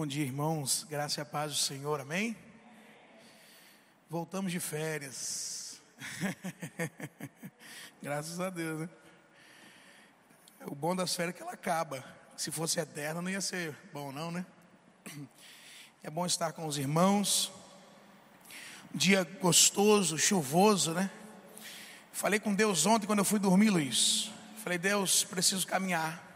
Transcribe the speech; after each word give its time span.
Bom 0.00 0.06
dia, 0.06 0.24
irmãos. 0.24 0.86
Graça 0.88 1.20
e 1.20 1.24
paz 1.26 1.52
do 1.52 1.58
Senhor, 1.58 2.00
amém? 2.00 2.34
Voltamos 4.08 4.50
de 4.50 4.58
férias. 4.58 5.78
Graças 8.02 8.40
a 8.40 8.48
Deus, 8.48 8.80
né? 8.80 8.88
O 10.62 10.74
bom 10.74 10.96
das 10.96 11.14
férias 11.14 11.34
é 11.34 11.36
que 11.36 11.42
ela 11.42 11.52
acaba. 11.52 12.02
Se 12.34 12.50
fosse 12.50 12.80
eterna, 12.80 13.20
não 13.20 13.28
ia 13.28 13.42
ser 13.42 13.76
bom, 13.92 14.10
não, 14.10 14.30
né? 14.30 14.46
É 16.02 16.08
bom 16.08 16.24
estar 16.24 16.52
com 16.52 16.66
os 16.66 16.78
irmãos. 16.78 17.52
Um 18.94 18.96
dia 18.96 19.22
gostoso, 19.22 20.16
chuvoso, 20.16 20.94
né? 20.94 21.10
Falei 22.10 22.40
com 22.40 22.54
Deus 22.54 22.86
ontem 22.86 23.06
quando 23.06 23.18
eu 23.18 23.24
fui 23.26 23.38
dormir, 23.38 23.68
Luiz. 23.68 24.30
Falei, 24.64 24.78
Deus, 24.78 25.24
preciso 25.24 25.66
caminhar. 25.66 26.29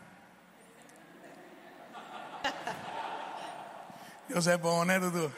Deus 4.35 4.47
é 4.49 4.59
bom, 4.59 4.85
né, 4.85 4.99
Dudu? 4.99 5.33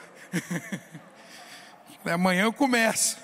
Amanhã 2.11 2.45
eu 2.45 2.53
começo. 2.53 3.19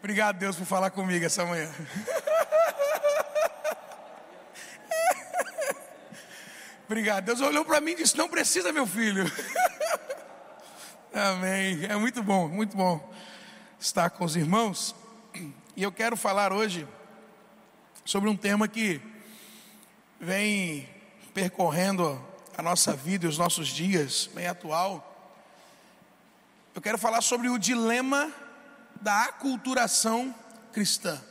Obrigado, 0.00 0.40
Deus, 0.40 0.56
por 0.56 0.66
falar 0.66 0.90
comigo 0.90 1.24
essa 1.24 1.46
manhã. 1.46 1.70
Obrigado. 6.84 7.26
Deus 7.26 7.40
olhou 7.40 7.64
para 7.64 7.80
mim 7.80 7.92
e 7.92 7.98
disse: 7.98 8.18
Não 8.18 8.28
precisa, 8.28 8.72
meu 8.72 8.88
filho. 8.88 9.24
Amém. 11.14 11.86
É 11.88 11.94
muito 11.94 12.20
bom, 12.20 12.48
muito 12.48 12.76
bom 12.76 13.14
estar 13.78 14.10
com 14.10 14.24
os 14.24 14.34
irmãos. 14.34 14.96
E 15.76 15.82
eu 15.84 15.92
quero 15.92 16.16
falar 16.16 16.52
hoje 16.52 16.88
sobre 18.04 18.28
um 18.28 18.36
tema 18.36 18.66
que 18.66 19.00
vem 20.18 20.88
percorrendo 21.32 22.20
a 22.58 22.62
nossa 22.62 22.92
vida 22.92 23.24
e 23.24 23.28
os 23.28 23.38
nossos 23.38 23.68
dias, 23.68 24.28
bem 24.34 24.48
atual. 24.48 25.16
Eu 26.74 26.82
quero 26.82 26.98
falar 26.98 27.20
sobre 27.20 27.48
o 27.48 27.56
dilema 27.56 28.32
da 29.00 29.26
aculturação 29.26 30.34
cristã. 30.72 31.22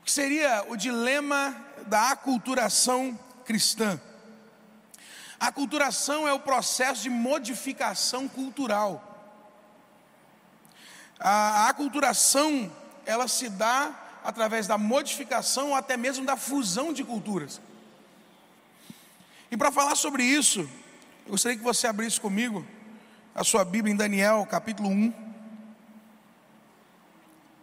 O 0.00 0.04
que 0.04 0.10
seria 0.10 0.64
o 0.68 0.76
dilema 0.76 1.54
da 1.86 2.10
aculturação 2.10 3.16
cristã? 3.44 4.00
A 5.38 5.46
aculturação 5.46 6.26
é 6.26 6.32
o 6.32 6.40
processo 6.40 7.02
de 7.02 7.10
modificação 7.10 8.26
cultural. 8.26 9.08
A 11.20 11.68
aculturação, 11.68 12.68
ela 13.06 13.28
se 13.28 13.48
dá 13.48 14.18
através 14.24 14.66
da 14.66 14.76
modificação 14.76 15.68
ou 15.68 15.76
até 15.76 15.96
mesmo 15.96 16.26
da 16.26 16.36
fusão 16.36 16.92
de 16.92 17.04
culturas. 17.04 17.60
E 19.52 19.56
para 19.56 19.70
falar 19.70 19.94
sobre 19.96 20.24
isso, 20.24 20.60
eu 21.26 21.32
gostaria 21.32 21.58
que 21.58 21.62
você 21.62 21.86
abrisse 21.86 22.18
comigo 22.18 22.66
a 23.34 23.44
sua 23.44 23.62
Bíblia 23.66 23.92
em 23.92 23.96
Daniel, 23.96 24.46
capítulo 24.46 24.88
1. 24.88 25.12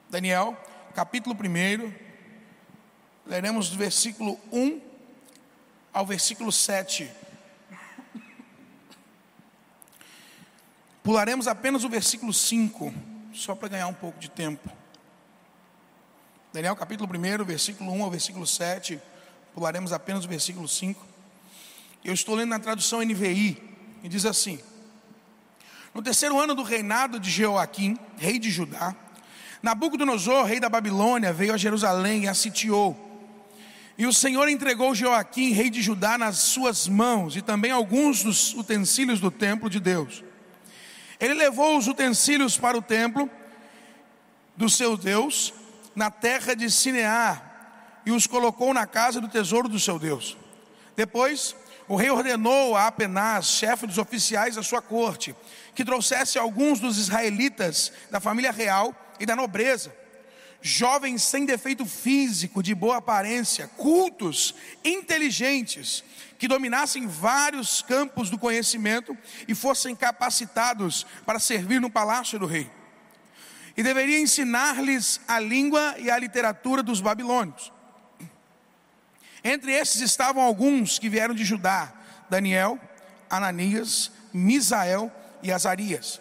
Daniel, 0.07 0.55
capítulo 0.93 1.35
1. 1.35 1.91
Leremos 3.25 3.69
do 3.71 3.77
versículo 3.77 4.39
1 4.51 4.79
ao 5.91 6.05
versículo 6.05 6.51
7. 6.51 7.09
Pularemos 11.01 11.47
apenas 11.47 11.83
o 11.83 11.89
versículo 11.89 12.31
5, 12.31 12.93
só 13.33 13.55
para 13.55 13.69
ganhar 13.69 13.87
um 13.87 13.95
pouco 13.95 14.19
de 14.19 14.29
tempo. 14.29 14.69
Daniel 16.53 16.75
capítulo 16.75 17.09
1, 17.11 17.43
versículo 17.43 17.91
1 17.91 18.03
ao 18.03 18.11
versículo 18.11 18.45
7. 18.45 19.01
Pularemos 19.55 19.91
apenas 19.91 20.23
o 20.23 20.27
versículo 20.27 20.67
5. 20.67 21.08
Eu 22.03 22.13
estou 22.13 22.35
lendo 22.35 22.49
na 22.49 22.59
tradução 22.59 23.01
NVI, 23.01 23.61
e 24.03 24.09
diz 24.09 24.25
assim: 24.25 24.59
No 25.93 26.01
terceiro 26.01 26.39
ano 26.39 26.55
do 26.55 26.63
reinado 26.63 27.19
de 27.19 27.29
Jeoaquim, 27.29 27.97
rei 28.17 28.39
de 28.39 28.49
Judá, 28.49 28.95
Nabucodonosor, 29.61 30.45
rei 30.45 30.59
da 30.59 30.69
Babilônia, 30.69 31.33
veio 31.33 31.53
a 31.53 31.57
Jerusalém 31.57 32.23
e 32.23 32.27
a 32.27 32.33
sitiou. 32.33 33.07
E 33.97 34.07
o 34.07 34.13
Senhor 34.13 34.47
entregou 34.47 34.95
Joaquim, 34.95 35.51
rei 35.51 35.69
de 35.69 35.81
Judá, 35.81 36.17
nas 36.17 36.37
suas 36.37 36.87
mãos 36.87 37.35
e 37.35 37.41
também 37.41 37.69
alguns 37.69 38.23
dos 38.23 38.53
utensílios 38.53 39.19
do 39.19 39.29
templo 39.29 39.69
de 39.69 39.81
Deus. 39.81 40.23
Ele 41.19 41.33
levou 41.33 41.77
os 41.77 41.89
utensílios 41.89 42.57
para 42.57 42.77
o 42.77 42.81
templo 42.81 43.29
do 44.55 44.69
seu 44.69 44.95
Deus, 44.95 45.53
na 45.93 46.09
terra 46.09 46.53
de 46.53 46.71
Sinear, 46.71 48.01
e 48.05 48.11
os 48.11 48.25
colocou 48.25 48.73
na 48.73 48.87
casa 48.87 49.19
do 49.19 49.27
tesouro 49.27 49.67
do 49.67 49.77
seu 49.77 49.99
Deus. 49.99 50.37
Depois, 50.95 51.53
o 51.89 51.97
rei 51.97 52.09
ordenou 52.09 52.77
a 52.77 52.87
Apenaz, 52.87 53.47
chefe 53.47 53.85
dos 53.85 53.97
oficiais 53.97 54.55
da 54.55 54.63
sua 54.63 54.81
corte, 54.81 55.35
que 55.75 55.83
trouxesse 55.83 56.39
alguns 56.39 56.79
dos 56.79 56.97
israelitas 56.97 57.91
da 58.09 58.21
família 58.21 58.51
real 58.51 58.95
e 59.19 59.25
da 59.25 59.35
nobreza 59.35 59.99
jovens 60.61 61.23
sem 61.23 61.45
defeito 61.45 61.85
físico, 61.85 62.61
de 62.61 62.75
boa 62.75 62.97
aparência, 62.97 63.67
cultos, 63.77 64.53
inteligentes, 64.83 66.03
que 66.37 66.47
dominassem 66.47 67.07
vários 67.07 67.81
campos 67.81 68.29
do 68.29 68.37
conhecimento 68.37 69.17
e 69.47 69.55
fossem 69.55 69.95
capacitados 69.95 71.05
para 71.25 71.39
servir 71.39 71.79
no 71.79 71.89
palácio 71.89 72.39
do 72.39 72.45
rei. 72.45 72.69
E 73.75 73.83
deveria 73.83 74.19
ensinar-lhes 74.19 75.21
a 75.27 75.39
língua 75.39 75.95
e 75.97 76.11
a 76.11 76.17
literatura 76.17 76.83
dos 76.83 76.99
babilônios. 76.99 77.71
Entre 79.43 79.71
esses 79.71 80.01
estavam 80.01 80.43
alguns 80.43 80.99
que 80.99 81.09
vieram 81.09 81.33
de 81.33 81.45
Judá: 81.45 81.93
Daniel, 82.29 82.79
Ananias, 83.29 84.11
Misael 84.33 85.11
e 85.41 85.51
Azarias. 85.51 86.19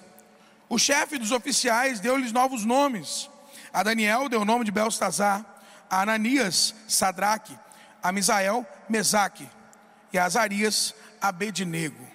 O 0.69 0.79
chefe 0.79 1.19
dos 1.19 1.33
oficiais 1.33 2.01
deu-lhes 2.01 2.33
novos 2.33 2.65
nomes 2.65 3.29
a 3.73 3.83
Daniel 3.83 4.29
deu 4.29 4.41
o 4.41 4.45
nome 4.45 4.65
de 4.65 4.71
Belstazar, 4.71 5.45
a 5.91 6.03
Ananias, 6.03 6.75
Sadraque, 6.87 7.57
a 8.03 8.13
Misael, 8.13 8.67
Mesaque, 8.89 9.49
e 10.13 10.19
a 10.19 10.25
Azarias, 10.25 10.95
Abednego. 11.21 12.07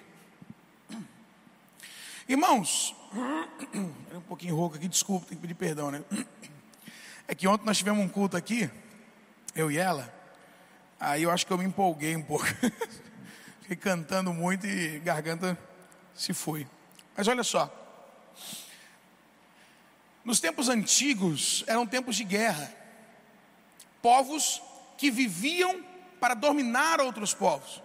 Irmãos, 2.28 2.94
um 3.74 4.20
pouquinho 4.22 4.56
rouco 4.56 4.76
aqui, 4.76 4.88
desculpa, 4.88 5.26
tem 5.26 5.36
que 5.36 5.42
pedir 5.42 5.54
perdão, 5.54 5.90
né? 5.90 6.02
É 7.26 7.34
que 7.34 7.48
ontem 7.48 7.64
nós 7.64 7.78
tivemos 7.78 8.04
um 8.04 8.08
culto 8.08 8.36
aqui, 8.36 8.70
eu 9.54 9.70
e 9.70 9.78
ela, 9.78 10.12
aí 10.98 11.22
eu 11.22 11.30
acho 11.30 11.46
que 11.46 11.52
eu 11.52 11.58
me 11.58 11.64
empolguei 11.64 12.16
um 12.16 12.22
pouco. 12.22 12.46
Fiquei 13.62 13.76
cantando 13.76 14.32
muito 14.32 14.66
e 14.66 14.98
garganta 15.00 15.58
se 16.14 16.34
foi. 16.34 16.66
Mas 17.16 17.28
olha 17.28 17.42
só, 17.42 17.72
nos 20.24 20.40
tempos 20.40 20.68
antigos 20.68 21.64
eram 21.66 21.86
tempos 21.86 22.16
de 22.16 22.24
guerra. 22.24 22.72
Povos 24.02 24.62
que 24.98 25.10
viviam 25.10 25.82
para 26.20 26.34
dominar 26.34 27.00
outros 27.00 27.34
povos. 27.34 27.82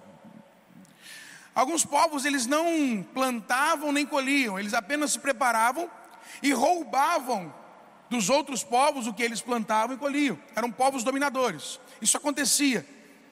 Alguns 1.54 1.86
povos 1.86 2.26
eles 2.26 2.46
não 2.46 3.06
plantavam 3.14 3.92
nem 3.92 4.06
colhiam, 4.06 4.58
eles 4.58 4.74
apenas 4.74 5.12
se 5.12 5.20
preparavam 5.20 5.90
e 6.42 6.54
roubavam 6.54 7.54
dos 8.10 8.30
outros 8.30 8.64
povos 8.64 9.08
o 9.08 9.14
que 9.14 9.24
eles 9.24 9.42
plantavam 9.42 9.96
e 9.96 10.00
colhiam. 10.00 10.40
Eram 10.56 10.72
povos 10.72 11.04
dominadores. 11.04 11.80
Isso 12.02 12.18
acontecia 12.18 12.86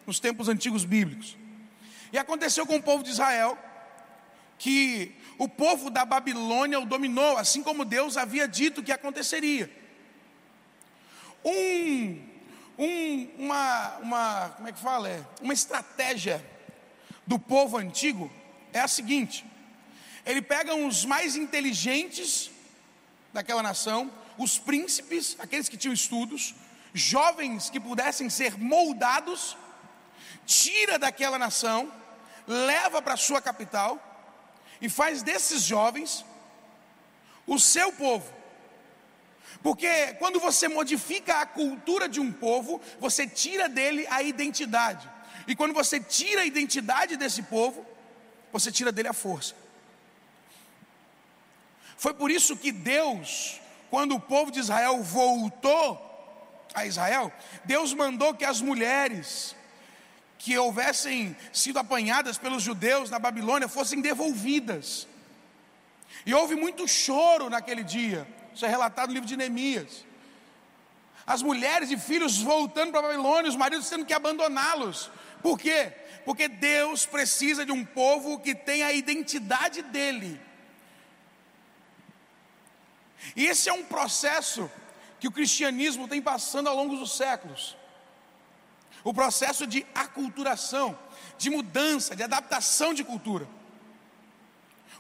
nos 0.08 0.20
tempos 0.22 0.48
antigos 0.48 0.86
bíblicos. 0.86 1.38
E 2.14 2.18
aconteceu 2.18 2.66
com 2.66 2.78
o 2.78 2.82
povo 2.82 3.04
de 3.04 3.12
Israel, 3.12 3.58
que 4.58 5.14
o 5.38 5.48
povo 5.48 5.90
da 5.90 6.06
Babilônia 6.06 6.80
o 6.80 6.86
dominou, 6.86 7.38
assim 7.38 7.62
como 7.62 7.84
Deus 7.84 8.16
havia 8.16 8.48
dito 8.48 8.82
que 8.82 8.92
aconteceria. 8.92 9.70
Um, 11.44 12.26
um, 12.78 13.30
uma, 13.38 13.98
uma, 13.98 14.50
como 14.56 14.68
é 14.70 14.72
que 14.72 14.80
fala? 14.80 15.10
É, 15.10 15.24
uma 15.42 15.54
estratégia 15.54 16.44
do 17.26 17.38
povo 17.38 17.78
antigo 17.78 18.32
é 18.72 18.80
a 18.80 18.88
seguinte: 18.88 19.46
ele 20.26 20.42
pega 20.42 20.74
os 20.74 21.04
mais 21.04 21.36
inteligentes 21.36 22.50
daquela 23.34 23.62
nação, 23.62 24.12
os 24.38 24.58
príncipes, 24.58 25.36
aqueles 25.38 25.68
que 25.68 25.78
tinham 25.78 25.94
estudos, 25.94 26.56
jovens 26.94 27.70
que 27.70 27.80
pudessem 27.80 28.30
ser 28.30 28.58
moldados, 28.58 29.58
tira 30.48 30.98
daquela 30.98 31.38
nação, 31.38 31.94
leva 32.48 33.02
para 33.02 33.18
sua 33.18 33.42
capital 33.42 34.02
e 34.82 34.90
faz 34.90 35.22
desses 35.22 35.62
jovens 35.62 36.26
o 37.46 37.60
seu 37.60 37.92
povo. 37.92 38.34
Porque 39.62 40.14
quando 40.14 40.40
você 40.40 40.68
modifica 40.68 41.42
a 41.42 41.46
cultura 41.46 42.08
de 42.08 42.20
um 42.20 42.32
povo, 42.32 42.82
você 43.00 43.28
tira 43.28 43.68
dele 43.68 44.08
a 44.10 44.24
identidade. 44.24 45.10
E 45.48 45.56
quando 45.56 45.74
você 45.74 46.00
tira 46.00 46.42
a 46.42 46.46
identidade 46.46 47.18
desse 47.18 47.44
povo, 47.44 47.86
você 48.52 48.72
tira 48.72 48.92
dele 48.92 49.10
a 49.10 49.14
força. 49.14 49.56
Foi 51.98 52.14
por 52.14 52.32
isso 52.32 52.56
que 52.56 52.72
Deus, 52.72 53.60
quando 53.90 54.16
o 54.16 54.20
povo 54.20 54.52
de 54.52 54.60
Israel 54.60 55.02
voltou 55.02 56.04
a 56.74 56.86
Israel, 56.86 57.34
Deus 57.66 57.94
mandou 57.94 58.36
que 58.36 58.46
as 58.46 58.62
mulheres 58.62 59.56
que 60.38 60.58
houvessem 60.58 61.36
sido 61.52 61.80
apanhadas 61.80 62.38
pelos 62.38 62.64
judeus 62.64 63.10
na 63.10 63.20
Babilônia 63.20 63.68
fossem 63.68 64.02
devolvidas. 64.02 65.08
E 66.26 66.34
houve 66.34 66.56
muito 66.56 66.88
choro 66.88 67.50
naquele 67.50 67.84
dia. 67.84 68.28
Isso 68.54 68.66
é 68.66 68.70
relatado 68.70 69.08
no 69.08 69.14
livro 69.14 69.28
de 69.28 69.38
Neemias. 69.38 70.06
As 71.26 71.42
mulheres 71.42 71.92
e 71.92 71.98
filhos 71.98 72.42
voltando 72.42 72.92
para 72.92 73.00
a 73.00 73.04
Babilônia, 73.04 73.50
os 73.50 73.56
maridos 73.56 73.90
tendo 73.90 74.06
que 74.06 74.14
abandoná-los. 74.14 75.12
Por 75.42 75.60
quê? 75.60 75.94
Porque 76.26 76.48
Deus 76.48 77.06
precisa 77.06 77.66
de 77.66 77.72
um 77.72 77.86
povo 77.86 78.40
que 78.40 78.54
tenha 78.54 78.88
a 78.88 78.94
identidade 78.94 79.82
dele. 79.82 80.40
E 83.36 83.46
esse 83.46 83.70
é 83.70 83.74
um 83.74 83.86
processo 83.86 84.70
que 85.20 85.28
o 85.28 85.32
cristianismo 85.32 86.08
tem 86.08 86.22
passando 86.22 86.68
ao 86.68 86.76
longo 86.76 86.98
dos 86.98 87.16
séculos. 87.16 87.77
O 89.08 89.14
processo 89.14 89.66
de 89.66 89.88
aculturação, 89.96 91.00
de 91.38 91.50
mudança, 91.50 92.14
de 92.14 92.24
adaptação 92.24 92.94
de 92.94 93.06
cultura. 93.06 93.48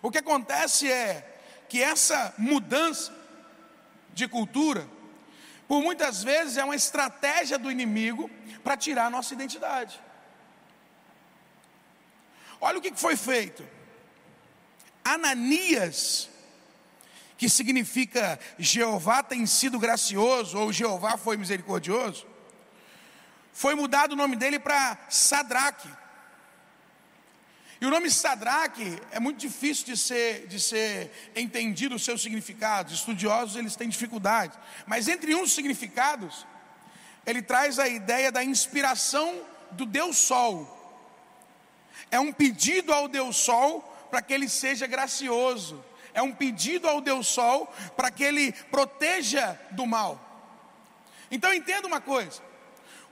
O 0.02 0.10
que 0.10 0.20
acontece 0.20 0.90
é 0.90 1.42
que 1.68 1.84
essa 1.84 2.34
mudança 2.38 3.14
de 4.14 4.26
cultura, 4.26 4.88
por 5.68 5.82
muitas 5.82 6.24
vezes 6.24 6.56
é 6.56 6.64
uma 6.64 6.74
estratégia 6.74 7.60
do 7.60 7.70
inimigo 7.70 8.32
para 8.64 8.78
tirar 8.78 9.08
a 9.08 9.10
nossa 9.10 9.34
identidade. 9.34 10.00
Olha 12.62 12.78
o 12.78 12.82
que 12.82 12.96
foi 12.96 13.18
feito. 13.18 13.68
Ananias 15.04 16.30
que 17.38 17.50
significa 17.50 18.40
Jeová 18.58 19.22
tem 19.22 19.46
sido 19.46 19.78
gracioso, 19.78 20.58
ou 20.58 20.72
Jeová 20.72 21.18
foi 21.18 21.36
misericordioso, 21.36 22.26
foi 23.58 23.74
mudado 23.74 24.12
o 24.12 24.16
nome 24.16 24.36
dele 24.36 24.60
para 24.60 24.96
Sadraque. 25.10 25.90
E 27.82 27.86
o 27.88 27.90
nome 27.90 28.12
Sadraque 28.12 29.02
é 29.10 29.20
muito 29.20 29.40
difícil 29.40 29.84
de 29.84 29.98
ser, 29.98 30.46
de 30.46 30.60
ser 30.60 31.32
entendido 31.36 31.96
o 31.96 32.00
seu 32.00 32.20
significado. 32.20 32.94
Estudiosos 32.94 33.56
eles 33.56 33.76
têm 33.76 33.90
dificuldade. 33.90 34.54
Mas 34.86 35.08
entre 35.08 35.34
uns 35.34 35.54
significados, 35.54 36.46
ele 37.26 37.42
traz 37.42 37.80
a 37.80 37.88
ideia 37.88 38.32
da 38.32 38.44
inspiração 38.44 39.42
do 39.72 39.88
Deus 39.88 40.18
Sol. 40.18 40.56
É 42.12 42.20
um 42.20 42.32
pedido 42.32 42.94
ao 42.94 43.08
Deus 43.08 43.38
Sol 43.38 43.82
para 44.12 44.22
que 44.22 44.36
ele 44.36 44.48
seja 44.48 44.86
gracioso, 44.86 45.84
é 46.14 46.22
um 46.22 46.32
pedido 46.32 46.88
ao 46.88 47.02
Deus 47.02 47.26
Sol 47.26 47.66
para 47.96 48.12
que 48.12 48.24
ele 48.24 48.52
proteja 48.70 49.60
do 49.72 49.88
mal. 49.88 50.22
Então 51.32 51.52
entenda 51.52 51.88
uma 51.88 52.00
coisa: 52.00 52.46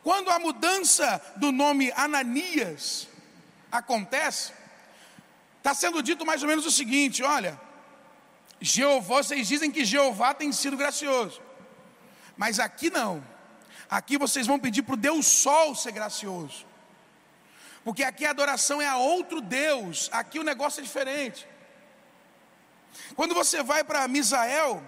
quando 0.06 0.30
a 0.30 0.38
mudança 0.38 1.20
do 1.36 1.52
nome 1.52 1.92
Ananias 1.96 3.08
acontece, 3.72 4.54
está 5.58 5.74
sendo 5.74 6.04
dito 6.04 6.24
mais 6.24 6.44
ou 6.44 6.48
menos 6.48 6.64
o 6.64 6.70
seguinte: 6.70 7.24
olha, 7.24 7.60
Jeová, 8.62 9.24
vocês 9.24 9.48
dizem 9.48 9.72
que 9.72 9.84
Jeová 9.84 10.32
tem 10.32 10.52
sido 10.52 10.78
gracioso, 10.78 11.42
mas 12.38 12.60
aqui 12.60 12.92
não, 12.92 13.26
aqui 13.90 14.16
vocês 14.16 14.46
vão 14.46 14.60
pedir 14.60 14.84
para 14.84 14.94
o 14.94 14.98
Deus 14.98 15.26
Sol 15.26 15.74
ser 15.74 15.92
gracioso, 15.92 16.68
porque 17.84 18.04
aqui 18.04 18.28
a 18.28 18.30
adoração 18.30 18.80
é 18.80 18.88
a 18.88 18.98
outro 18.98 19.42
Deus, 19.42 20.08
aqui 20.12 20.38
o 20.38 20.44
negócio 20.44 20.82
é 20.82 20.84
diferente. 20.84 21.48
Quando 23.16 23.34
você 23.34 23.64
vai 23.64 23.84
para 23.84 24.08
Misael, 24.08 24.84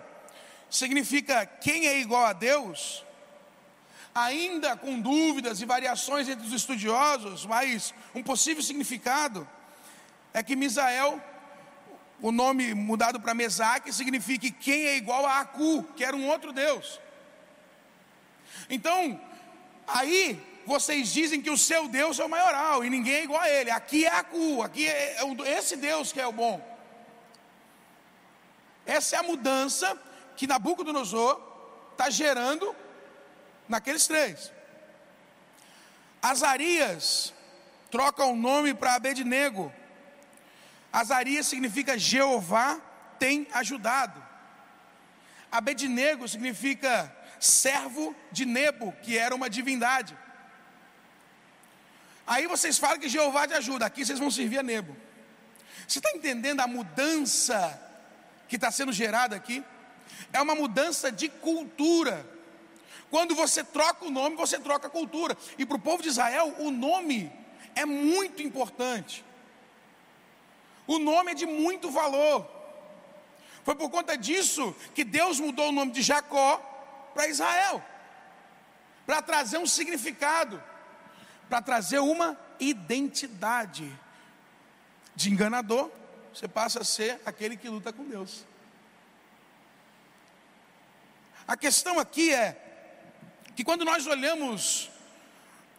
significa 0.69 1.43
quem 1.43 1.87
é 1.87 1.99
igual 1.99 2.23
a 2.23 2.33
Deus, 2.33 3.03
ainda 4.17 4.75
com 4.75 4.99
dúvidas 4.99 5.61
e 5.61 5.65
variações 5.65 6.27
entre 6.27 6.45
os 6.45 6.53
estudiosos, 6.53 7.45
mas 7.45 7.93
um 8.15 8.23
possível 8.23 8.63
significado 8.63 9.47
é 10.33 10.41
que 10.41 10.55
Misael, 10.55 11.21
o 12.19 12.31
nome 12.31 12.73
mudado 12.73 13.19
para 13.19 13.35
Mesaque, 13.35 13.93
significa 13.93 14.49
quem 14.49 14.87
é 14.87 14.97
igual 14.97 15.23
a 15.25 15.39
Acu, 15.41 15.83
que 15.95 16.03
era 16.03 16.15
um 16.15 16.27
outro 16.27 16.51
Deus. 16.51 16.99
Então, 18.67 19.21
aí 19.87 20.41
vocês 20.65 21.13
dizem 21.13 21.41
que 21.41 21.51
o 21.51 21.57
seu 21.57 21.87
Deus 21.87 22.19
é 22.19 22.25
o 22.25 22.29
maioral 22.29 22.83
e 22.83 22.89
ninguém 22.89 23.15
é 23.15 23.23
igual 23.23 23.41
a 23.41 23.49
ele. 23.49 23.69
Aqui 23.69 24.05
é 24.05 24.09
Acu, 24.09 24.63
aqui 24.63 24.87
é, 24.87 25.17
é 25.21 25.57
esse 25.57 25.75
Deus 25.75 26.11
que 26.11 26.19
é 26.19 26.25
o 26.25 26.31
bom. 26.31 26.59
Essa 28.83 29.17
é 29.17 29.19
a 29.19 29.23
mudança 29.23 29.95
que 30.35 30.47
Nabucodonosor 30.47 31.39
está 31.91 32.09
gerando 32.09 32.75
naqueles 33.67 34.07
três. 34.07 34.51
Azarias 36.21 37.33
troca 37.91 38.23
o 38.25 38.35
nome 38.35 38.73
para 38.73 38.95
Abednego. 38.95 39.73
Azarias 40.91 41.47
significa 41.47 41.97
Jeová 41.97 42.79
tem 43.19 43.47
ajudado. 43.53 44.23
Abednego 45.51 46.27
significa 46.27 47.13
servo 47.39 48.15
de 48.31 48.45
Nebo, 48.45 48.91
que 49.03 49.17
era 49.17 49.35
uma 49.35 49.49
divindade. 49.49 50.17
Aí 52.25 52.45
vocês 52.47 52.77
falam 52.77 52.99
que 52.99 53.07
Jeová 53.07 53.47
te 53.47 53.53
ajuda, 53.53 53.85
aqui 53.85 54.05
vocês 54.05 54.19
vão 54.19 54.29
servir 54.29 54.59
a 54.59 54.63
Nebo. 54.63 54.95
Você 55.87 55.99
está 55.99 56.11
entendendo 56.11 56.59
a 56.59 56.67
mudança 56.67 57.81
que 58.49 58.55
está 58.55 58.71
sendo 58.71 58.91
gerada 58.91 59.35
aqui 59.35 59.63
é 60.33 60.41
uma 60.41 60.55
mudança 60.55 61.11
de 61.11 61.29
cultura. 61.29 62.25
Quando 63.09 63.35
você 63.35 63.63
troca 63.63 64.05
o 64.05 64.11
nome, 64.11 64.35
você 64.35 64.59
troca 64.59 64.87
a 64.87 64.89
cultura. 64.89 65.37
E 65.57 65.65
para 65.65 65.77
o 65.77 65.79
povo 65.79 66.03
de 66.03 66.09
Israel, 66.09 66.55
o 66.59 66.71
nome 66.71 67.31
é 67.75 67.85
muito 67.85 68.41
importante. 68.41 69.23
O 70.85 70.99
nome 70.99 71.31
é 71.31 71.35
de 71.35 71.45
muito 71.45 71.89
valor. 71.91 72.49
Foi 73.63 73.75
por 73.75 73.89
conta 73.89 74.17
disso 74.17 74.75
que 74.95 75.03
Deus 75.03 75.39
mudou 75.39 75.69
o 75.69 75.73
nome 75.73 75.91
de 75.91 76.01
Jacó 76.01 76.57
para 77.13 77.27
Israel 77.27 77.83
para 79.07 79.21
trazer 79.21 79.57
um 79.57 79.65
significado, 79.65 80.61
para 81.47 81.61
trazer 81.61 81.99
uma 81.99 82.37
identidade. 82.59 83.89
De 85.15 85.31
enganador, 85.31 85.89
você 86.31 86.47
passa 86.47 86.81
a 86.81 86.83
ser 86.83 87.19
aquele 87.25 87.57
que 87.57 87.69
luta 87.69 87.91
com 87.91 88.03
Deus. 88.03 88.45
A 91.47 91.55
questão 91.55 91.97
aqui 91.97 92.33
é 92.33 92.66
que 93.57 93.63
quando 93.63 93.83
nós 93.83 94.05
olhamos 94.05 94.87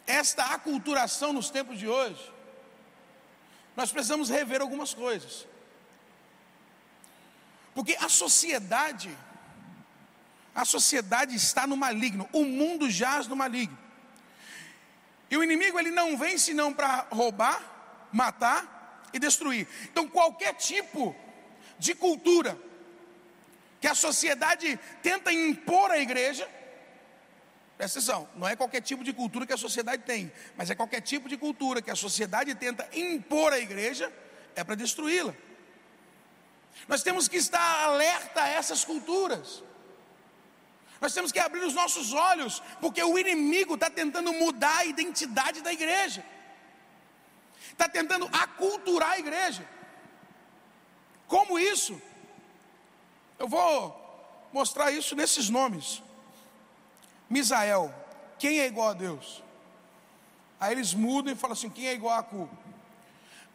esta 0.05 0.47
aculturação 0.47 1.33
nos 1.33 1.49
tempos 1.49 1.79
de 1.79 1.87
hoje, 1.87 2.21
nós 3.77 3.93
precisamos 3.93 4.29
rever 4.29 4.61
algumas 4.61 4.93
coisas. 4.93 5.47
Porque 7.77 7.97
a 8.01 8.09
sociedade, 8.09 9.17
a 10.53 10.65
sociedade 10.65 11.37
está 11.37 11.69
no 11.69 11.77
maligno, 11.77 12.29
o 12.33 12.43
mundo 12.43 12.91
jaz 12.91 13.29
no 13.29 13.37
maligno. 13.37 13.79
E 15.31 15.37
o 15.37 15.45
inimigo 15.45 15.79
ele 15.79 15.93
não 15.93 16.19
vem 16.19 16.37
senão 16.37 16.75
para 16.75 17.07
roubar, 17.13 17.63
matar 18.13 19.09
e 19.13 19.21
destruir. 19.21 19.69
Então, 19.85 20.09
qualquer 20.09 20.55
tipo 20.55 21.15
de 21.79 21.95
cultura 21.95 22.59
que 23.81 23.87
a 23.87 23.95
sociedade 23.95 24.77
tenta 25.01 25.33
impor 25.33 25.93
à 25.93 25.99
igreja, 26.01 26.58
presta 27.79 27.99
atenção, 27.99 28.29
não 28.35 28.47
é 28.47 28.55
qualquer 28.55 28.83
tipo 28.83 29.03
de 29.03 29.13
cultura 29.13 29.47
que 29.47 29.53
a 29.55 29.57
sociedade 29.57 30.03
tem, 30.03 30.31
mas 30.57 30.69
é 30.69 30.75
qualquer 30.75 31.01
tipo 31.01 31.29
de 31.29 31.37
cultura 31.39 31.81
que 31.81 31.91
a 31.91 31.97
sociedade 31.97 32.55
tenta 32.55 32.87
impor 32.93 33.53
à 33.53 33.59
igreja, 33.59 34.13
é 34.55 34.63
para 34.63 34.75
destruí-la. 34.75 35.35
Nós 36.87 37.03
temos 37.03 37.29
que 37.29 37.37
estar 37.37 37.85
alerta 37.85 38.43
a 38.43 38.49
essas 38.49 38.85
culturas. 38.85 39.63
Nós 41.01 41.15
temos 41.15 41.33
que 41.33 41.39
abrir 41.39 41.61
os 41.61 41.73
nossos 41.73 42.13
olhos, 42.13 42.61
porque 42.81 43.03
o 43.03 43.19
inimigo 43.19 43.75
está 43.75 43.89
tentando 43.89 44.33
mudar 44.33 44.79
a 44.79 44.85
identidade 44.85 45.63
da 45.63 45.73
igreja 45.73 46.25
está 47.79 47.89
tentando 47.89 48.29
aculturar 48.33 49.13
a 49.13 49.19
igreja. 49.21 49.65
Como 51.29 51.59
isso? 51.59 52.01
Eu 53.39 53.47
vou 53.47 54.49
mostrar 54.53 54.91
isso 54.91 55.15
nesses 55.15 55.49
nomes. 55.49 56.03
Misael, 57.29 57.95
quem 58.39 58.61
é 58.61 58.67
igual 58.67 58.89
a 58.91 58.95
Deus? 58.95 59.43
Aí 60.59 60.73
eles 60.73 60.95
mudam 60.95 61.33
e 61.33 61.37
falam 61.37 61.53
assim: 61.53 61.71
quem 61.71 61.87
é 61.87 61.95
igual 61.95 62.19
a 62.19 62.23
Cu? 62.23 62.49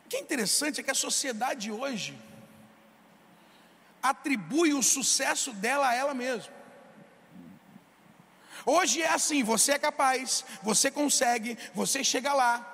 O 0.05 0.09
que 0.09 0.17
é 0.17 0.19
interessante 0.19 0.79
é 0.79 0.83
que 0.83 0.91
a 0.91 0.95
sociedade 0.95 1.71
hoje 1.71 2.17
atribui 4.01 4.73
o 4.73 4.83
sucesso 4.83 5.53
dela 5.53 5.89
a 5.89 5.93
ela 5.93 6.13
mesma. 6.13 6.53
Hoje 8.65 9.01
é 9.01 9.09
assim: 9.09 9.43
você 9.43 9.73
é 9.73 9.79
capaz, 9.79 10.45
você 10.61 10.91
consegue, 10.91 11.57
você 11.73 12.03
chega 12.03 12.33
lá. 12.33 12.69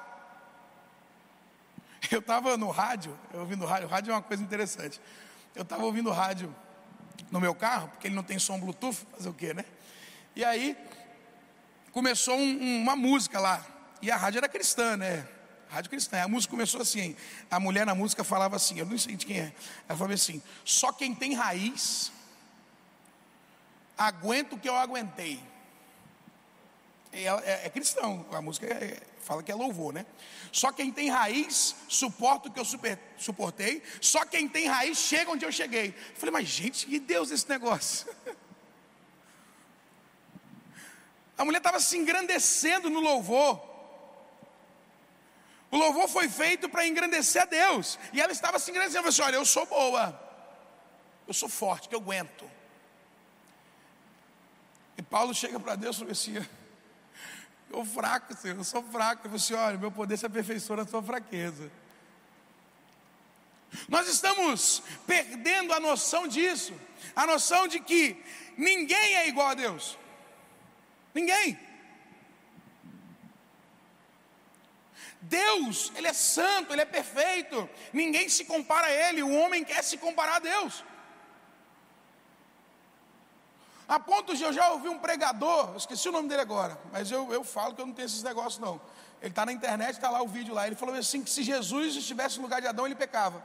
Eu 2.12 2.20
estava 2.20 2.58
no 2.58 2.70
rádio, 2.70 3.18
eu 3.34 3.41
ouvindo 3.41 3.65
rádio, 3.65 3.88
o 3.88 3.91
rádio 3.91 4.12
é 4.12 4.15
uma 4.15 4.22
coisa 4.22 4.41
interessante. 4.41 5.00
Eu 5.53 5.63
estava 5.63 5.84
ouvindo 5.84 6.10
rádio 6.12 6.56
no 7.29 7.39
meu 7.39 7.53
carro, 7.53 7.89
porque 7.89 8.08
ele 8.08 8.15
não 8.15 8.24
tem 8.24 8.39
som 8.39 8.60
Bluetooth, 8.60 9.06
fazer 9.12 9.29
o 9.29 9.34
quê, 9.34 9.53
né? 9.53 9.65
E 10.39 10.46
aí 10.46 10.77
começou 11.91 12.34
um, 12.34 12.81
uma 12.81 12.96
música 12.96 13.41
lá. 13.41 13.62
e 14.01 14.10
a 14.10 14.15
rádio 14.15 14.38
era 14.38 14.48
cristã, 14.48 14.96
né? 14.96 15.27
Rádio 15.67 15.89
cristã. 15.89 16.24
A 16.24 16.29
música 16.29 16.51
começou 16.51 16.79
assim. 16.79 17.13
A 17.51 17.60
mulher 17.60 17.86
na 17.86 17.93
música 17.93 18.24
falava 18.24 18.55
assim, 18.55 18.79
eu 18.79 18.86
não 18.86 18.98
sei 18.98 19.17
de 19.17 19.25
quem 19.25 19.38
é. 19.38 19.53
Ela 19.86 19.98
falava 19.98 20.13
assim: 20.13 20.41
só 20.63 20.93
quem 20.93 21.13
tem 21.13 21.34
raiz 21.34 22.13
aguenta 23.98 24.55
o 24.55 24.58
que 24.58 24.69
eu 24.69 24.77
aguentei. 24.77 25.43
É, 27.12 27.25
é, 27.25 27.62
é 27.65 27.69
cristão, 27.69 28.25
a 28.31 28.41
música 28.41 28.65
é, 28.65 28.98
fala 29.22 29.43
que 29.43 29.51
é 29.51 29.55
louvor, 29.55 29.91
né? 29.91 30.05
Só 30.53 30.72
quem 30.72 30.89
tem 30.89 31.10
raiz 31.10 31.75
suporta 31.89 32.48
o 32.48 32.51
que 32.51 32.60
eu 32.62 32.65
super, 32.65 32.98
suportei. 33.17 33.84
Só 34.00 34.25
quem 34.25 34.48
tem 34.48 34.67
raiz 34.67 34.98
chega 34.98 35.31
onde 35.31 35.43
eu 35.43 35.51
cheguei. 35.51 35.89
Eu 35.89 36.15
falei, 36.15 36.31
mas 36.31 36.48
gente, 36.48 36.86
que 36.86 36.98
Deus 36.98 37.29
esse 37.29 37.50
negócio. 37.50 38.08
A 41.39 41.46
mulher 41.46 41.60
estava 41.60 41.79
se 41.79 41.98
engrandecendo 41.98 42.89
no 42.89 43.00
louvor. 43.00 43.63
O 45.72 45.77
louvor 45.77 46.10
foi 46.10 46.27
feito 46.27 46.67
para 46.67 46.86
engrandecer 46.86 47.43
a 47.43 47.46
Deus. 47.46 47.98
E 48.12 48.19
ela 48.19 48.34
estava 48.34 48.60
se 48.60 48.69
engrandecendo. 48.69 49.03
Falou 49.03 49.10
assim: 49.10 49.22
Olha, 49.22 49.36
eu 49.36 49.46
sou 49.46 49.65
boa. 49.65 50.19
Eu 51.25 51.34
sou 51.34 51.48
forte, 51.48 51.88
que 51.88 51.96
eu 51.96 52.00
aguento. 52.00 52.43
E 54.98 55.01
Paulo 55.01 55.34
chega 55.34 55.58
para 55.58 55.75
Deus 55.75 55.96
e 55.96 56.00
fala 56.00 56.12
assim: 56.12 56.46
Eu 57.72 57.86
fraco, 57.86 58.36
Senhor, 58.36 58.58
eu 58.58 58.63
sou 58.65 58.84
fraco. 58.84 59.22
Ele 59.22 59.29
falou 59.29 59.36
assim: 59.38 59.53
Olha, 59.53 59.77
meu 59.77 59.93
poder 59.93 60.17
se 60.17 60.25
aperfeiçoa 60.25 60.75
na 60.75 60.86
sua 60.86 61.01
fraqueza. 61.01 61.72
Nós 63.88 64.10
estamos 64.10 64.84
perdendo 65.08 65.72
a 65.72 65.79
noção 65.79 66.27
disso, 66.27 66.74
a 67.15 67.25
noção 67.25 67.65
de 67.65 67.79
que 67.79 68.22
ninguém 68.58 69.15
é 69.15 69.29
igual 69.29 69.48
a 69.48 69.53
Deus. 69.53 69.98
Ninguém. 71.13 71.59
Deus, 75.21 75.91
Ele 75.95 76.07
é 76.07 76.13
santo, 76.13 76.73
Ele 76.73 76.81
é 76.81 76.85
perfeito, 76.85 77.69
ninguém 77.91 78.29
se 78.29 78.45
compara 78.45 78.87
a 78.87 78.91
Ele, 78.91 79.21
o 79.21 79.33
homem 79.33 79.63
quer 79.63 79.83
se 79.83 79.97
comparar 79.97 80.37
a 80.37 80.39
Deus. 80.39 80.83
A 83.87 83.99
ponto 83.99 84.35
de 84.35 84.43
eu 84.43 84.53
já 84.53 84.71
ouvi 84.71 84.87
um 84.87 84.99
pregador, 84.99 85.75
esqueci 85.75 86.07
o 86.07 86.11
nome 86.11 86.29
dele 86.29 86.41
agora, 86.41 86.79
mas 86.91 87.11
eu, 87.11 87.33
eu 87.33 87.43
falo 87.43 87.73
que 87.73 87.81
eu 87.81 87.87
não 87.87 87.93
tenho 87.93 88.05
esses 88.05 88.23
negócios 88.23 88.59
não. 88.59 88.79
Ele 89.21 89.31
está 89.31 89.45
na 89.45 89.51
internet, 89.51 89.95
está 89.95 90.09
lá 90.09 90.21
o 90.21 90.27
vídeo 90.27 90.53
lá. 90.53 90.65
Ele 90.65 90.75
falou 90.75 90.95
assim: 90.95 91.21
que 91.21 91.29
se 91.29 91.43
Jesus 91.43 91.95
estivesse 91.95 92.37
no 92.37 92.43
lugar 92.43 92.61
de 92.61 92.67
Adão, 92.67 92.85
ele 92.85 92.95
pecava. 92.95 93.43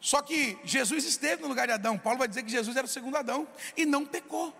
Só 0.00 0.22
que 0.22 0.58
Jesus 0.64 1.04
esteve 1.04 1.42
no 1.42 1.48
lugar 1.48 1.66
de 1.66 1.72
Adão. 1.72 1.98
Paulo 1.98 2.18
vai 2.18 2.28
dizer 2.28 2.42
que 2.42 2.50
Jesus 2.50 2.76
era 2.76 2.86
o 2.86 2.88
segundo 2.88 3.16
Adão 3.16 3.46
e 3.76 3.84
não 3.84 4.06
pecou. 4.06 4.54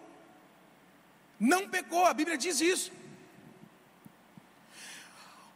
Não 1.39 1.69
pecou, 1.69 2.05
a 2.05 2.15
Bíblia 2.15 2.37
diz 2.37 2.61
isso. 2.61 2.91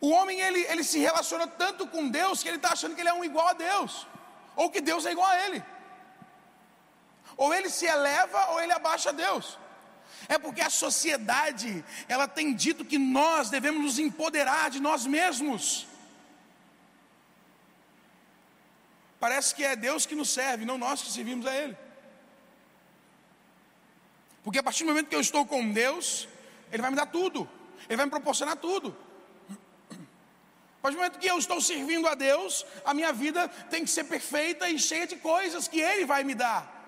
O 0.01 0.11
homem 0.11 0.41
ele, 0.41 0.61
ele 0.67 0.85
se 0.85 0.99
relaciona 0.99 1.47
tanto 1.47 1.87
com 1.87 2.09
Deus 2.09 2.43
que 2.43 2.49
ele 2.49 2.57
está 2.57 2.73
achando 2.73 2.95
que 2.95 3.01
ele 3.01 3.09
é 3.09 3.15
um 3.15 3.25
igual 3.25 3.49
a 3.49 3.53
Deus, 3.53 4.07
ou 4.57 4.71
que 4.71 4.81
Deus 4.81 5.07
é 5.07 5.13
igual 5.13 5.29
a 5.29 5.41
ele. 5.47 5.63
Ou 7.37 7.55
ele 7.55 7.71
se 7.71 7.87
eleva 7.87 8.51
ou 8.51 8.61
ele 8.61 8.73
abaixa 8.73 9.11
a 9.11 9.13
Deus. 9.13 9.59
É 10.29 10.39
porque 10.39 10.61
a 10.61 10.71
sociedade, 10.71 11.85
ela 12.09 12.29
tem 12.29 12.55
dito 12.55 12.85
que 12.85 12.99
nós 12.99 13.51
devemos 13.51 13.83
nos 13.83 13.99
empoderar 13.99 14.71
de 14.71 14.81
nós 14.81 15.07
mesmos. 15.07 15.87
Parece 19.19 19.55
que 19.55 19.65
é 19.65 19.77
Deus 19.77 20.05
que 20.05 20.17
nos 20.17 20.31
serve, 20.31 20.65
não 20.65 20.77
nós 20.77 21.01
que 21.01 21.11
servimos 21.11 21.47
a 21.47 21.55
Ele. 21.55 21.77
Porque 24.43 24.59
a 24.59 24.63
partir 24.63 24.85
do 24.85 24.89
momento 24.89 25.09
que 25.09 25.17
eu 25.17 25.21
estou 25.21 25.47
com 25.47 25.71
Deus, 25.71 26.29
Ele 26.71 26.83
vai 26.83 26.91
me 26.91 26.97
dar 26.97 27.07
tudo, 27.07 27.49
Ele 27.89 27.97
vai 27.97 28.07
me 28.07 28.11
proporcionar 28.11 28.57
tudo. 28.57 28.97
A 29.91 30.83
partir 30.83 30.97
do 30.97 31.03
momento 31.03 31.19
que 31.21 31.29
eu 31.29 31.39
estou 31.39 31.61
servindo 31.61 32.09
a 32.09 32.15
Deus, 32.15 32.67
a 32.85 32.93
minha 32.93 33.13
vida 33.13 33.49
tem 33.71 33.85
que 33.85 33.91
ser 33.91 34.05
perfeita 34.05 34.69
e 34.69 34.79
cheia 34.79 35.07
de 35.07 35.17
coisas 35.17 35.69
que 35.69 35.81
Ele 35.81 36.05
vai 36.05 36.25
me 36.25 36.35
dar. 36.35 36.81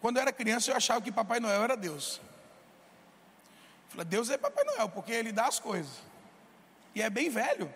Quando 0.00 0.16
eu 0.16 0.22
era 0.22 0.32
criança, 0.32 0.70
eu 0.70 0.76
achava 0.76 1.02
que 1.02 1.12
Papai 1.12 1.38
Noel 1.38 1.62
era 1.64 1.76
Deus. 1.76 2.20
Eu 3.84 3.90
falei, 3.90 4.06
Deus 4.06 4.30
é 4.30 4.38
Papai 4.38 4.64
Noel, 4.64 4.88
porque 4.88 5.12
Ele 5.12 5.32
dá 5.32 5.46
as 5.46 5.58
coisas. 5.58 5.92
E 6.94 7.02
é 7.02 7.10
bem 7.10 7.28
velho. 7.28 7.66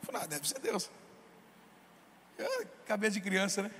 Eu 0.00 0.06
falei, 0.06 0.22
ah, 0.22 0.26
deve 0.26 0.48
ser 0.48 0.58
Deus. 0.60 0.90
cabeça 2.86 3.12
de 3.12 3.20
criança, 3.20 3.62
né? 3.62 3.70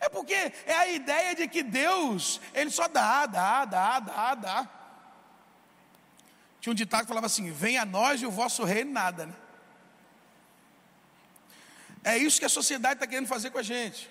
É 0.00 0.08
porque 0.08 0.34
é 0.34 0.74
a 0.74 0.88
ideia 0.88 1.34
de 1.34 1.48
que 1.48 1.62
Deus, 1.62 2.40
Ele 2.54 2.70
só 2.70 2.86
dá, 2.86 3.26
dá, 3.26 3.64
dá, 3.64 4.00
dá, 4.00 4.34
dá. 4.34 4.68
Tinha 6.60 6.72
um 6.72 6.76
ditado 6.76 7.02
que 7.02 7.08
falava 7.08 7.26
assim: 7.26 7.50
Venha 7.50 7.82
a 7.82 7.86
nós 7.86 8.22
e 8.22 8.26
o 8.26 8.30
vosso 8.30 8.64
reino 8.64 8.92
nada, 8.92 9.26
né? 9.26 9.34
É 12.04 12.16
isso 12.16 12.38
que 12.38 12.46
a 12.46 12.48
sociedade 12.48 12.94
está 12.94 13.06
querendo 13.06 13.26
fazer 13.26 13.50
com 13.50 13.58
a 13.58 13.62
gente, 13.62 14.08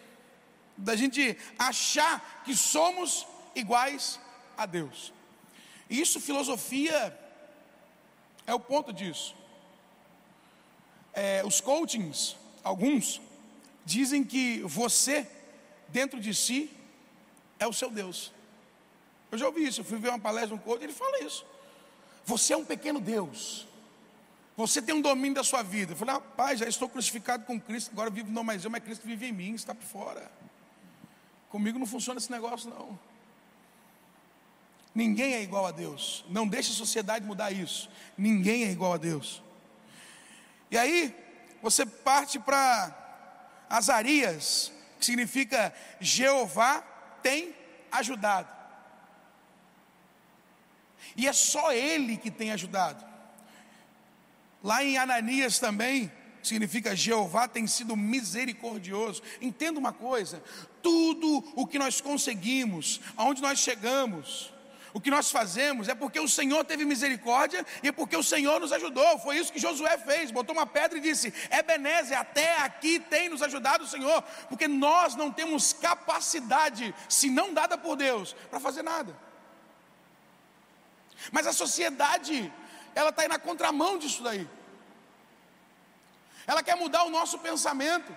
da 0.75 0.95
gente 0.95 1.37
achar 1.57 2.43
que 2.43 2.55
somos 2.55 3.25
iguais 3.55 4.19
a 4.57 4.65
Deus. 4.65 5.13
E 5.89 6.01
isso, 6.01 6.19
filosofia, 6.19 7.17
é 8.45 8.53
o 8.53 8.59
ponto 8.59 8.91
disso. 8.91 9.35
É, 11.13 11.41
os 11.45 11.61
coachings, 11.61 12.35
alguns, 12.63 13.21
dizem 13.85 14.23
que 14.23 14.61
você 14.61 15.25
dentro 15.89 16.19
de 16.19 16.33
si 16.33 16.69
é 17.59 17.67
o 17.67 17.73
seu 17.73 17.89
Deus. 17.89 18.31
Eu 19.31 19.37
já 19.37 19.45
ouvi 19.45 19.65
isso, 19.65 19.81
eu 19.81 19.85
fui 19.85 19.97
ver 19.97 20.09
uma 20.09 20.19
palestra 20.19 20.55
um 20.55 20.57
coach, 20.57 20.83
ele 20.83 20.93
fala 20.93 21.19
isso. 21.23 21.45
Você 22.25 22.53
é 22.53 22.57
um 22.57 22.65
pequeno 22.65 22.99
Deus. 22.99 23.67
Você 24.55 24.81
tem 24.81 24.95
um 24.95 25.01
domínio 25.01 25.35
da 25.35 25.43
sua 25.43 25.61
vida. 25.61 25.93
Eu 25.93 25.97
falei, 25.97 26.15
rapaz, 26.15 26.59
já 26.59 26.67
estou 26.67 26.89
crucificado 26.89 27.45
com 27.45 27.59
Cristo, 27.59 27.91
agora 27.91 28.09
vivo 28.09 28.31
não 28.31 28.43
mais 28.43 28.63
eu, 28.63 28.71
mas 28.71 28.83
Cristo 28.83 29.05
vive 29.05 29.27
em 29.27 29.31
mim, 29.31 29.53
está 29.53 29.75
por 29.75 29.85
fora. 29.85 30.31
Comigo 31.49 31.77
não 31.77 31.85
funciona 31.85 32.17
esse 32.17 32.31
negócio, 32.31 32.69
não. 32.69 32.97
Ninguém 34.95 35.35
é 35.35 35.43
igual 35.43 35.67
a 35.67 35.71
Deus. 35.71 36.25
Não 36.27 36.47
deixe 36.47 36.71
a 36.71 36.75
sociedade 36.75 37.23
mudar 37.23 37.51
isso. 37.51 37.87
Ninguém 38.17 38.63
é 38.63 38.71
igual 38.71 38.93
a 38.93 38.97
Deus. 38.97 39.43
E 40.71 40.77
aí, 40.77 41.15
você 41.61 41.85
parte 41.85 42.39
para 42.39 42.95
Azarias, 43.69 44.71
que 44.97 45.05
significa 45.05 45.73
Jeová 45.99 46.81
tem 47.21 47.55
ajudado. 47.91 48.55
E 51.15 51.27
é 51.27 51.33
só 51.33 51.71
Ele 51.71 52.17
que 52.17 52.29
tem 52.29 52.51
ajudado. 52.51 53.05
Lá 54.63 54.83
em 54.83 54.97
Ananias 54.97 55.59
também, 55.59 56.11
significa 56.41 56.95
Jeová 56.95 57.47
tem 57.47 57.67
sido 57.67 57.95
misericordioso. 57.95 59.21
Entenda 59.41 59.79
uma 59.79 59.93
coisa: 59.93 60.41
tudo 60.81 61.43
o 61.55 61.67
que 61.67 61.79
nós 61.79 62.01
conseguimos, 62.01 62.99
aonde 63.15 63.41
nós 63.41 63.59
chegamos, 63.59 64.53
o 64.97 64.99
que 64.99 65.11
nós 65.11 65.29
fazemos 65.29 65.87
é 65.87 65.93
porque 65.93 66.19
o 66.19 66.27
Senhor 66.27 66.65
teve 66.65 66.83
misericórdia 66.83 67.63
e 67.83 67.91
porque 67.91 68.17
o 68.17 68.23
Senhor 68.23 68.59
nos 68.59 68.71
ajudou. 68.71 69.19
Foi 69.19 69.37
isso 69.37 69.53
que 69.53 69.59
Josué 69.59 69.95
fez. 69.95 70.31
Botou 70.31 70.55
uma 70.55 70.65
pedra 70.65 70.97
e 70.97 71.01
disse: 71.01 71.31
Ebenezer, 71.51 72.17
até 72.17 72.57
aqui 72.61 72.99
tem 72.99 73.29
nos 73.29 73.43
ajudado 73.43 73.83
o 73.83 73.87
Senhor, 73.87 74.23
porque 74.49 74.67
nós 74.67 75.13
não 75.13 75.31
temos 75.31 75.71
capacidade, 75.71 76.95
se 77.07 77.29
não 77.29 77.53
dada 77.53 77.77
por 77.77 77.95
Deus, 77.95 78.35
para 78.49 78.59
fazer 78.59 78.81
nada. 78.81 79.15
Mas 81.31 81.45
a 81.45 81.53
sociedade, 81.53 82.51
ela 82.95 83.11
está 83.11 83.21
aí 83.21 83.27
na 83.27 83.37
contramão 83.37 83.99
disso 83.99 84.23
daí. 84.23 84.49
Ela 86.47 86.63
quer 86.63 86.75
mudar 86.75 87.03
o 87.03 87.11
nosso 87.11 87.37
pensamento 87.37 88.11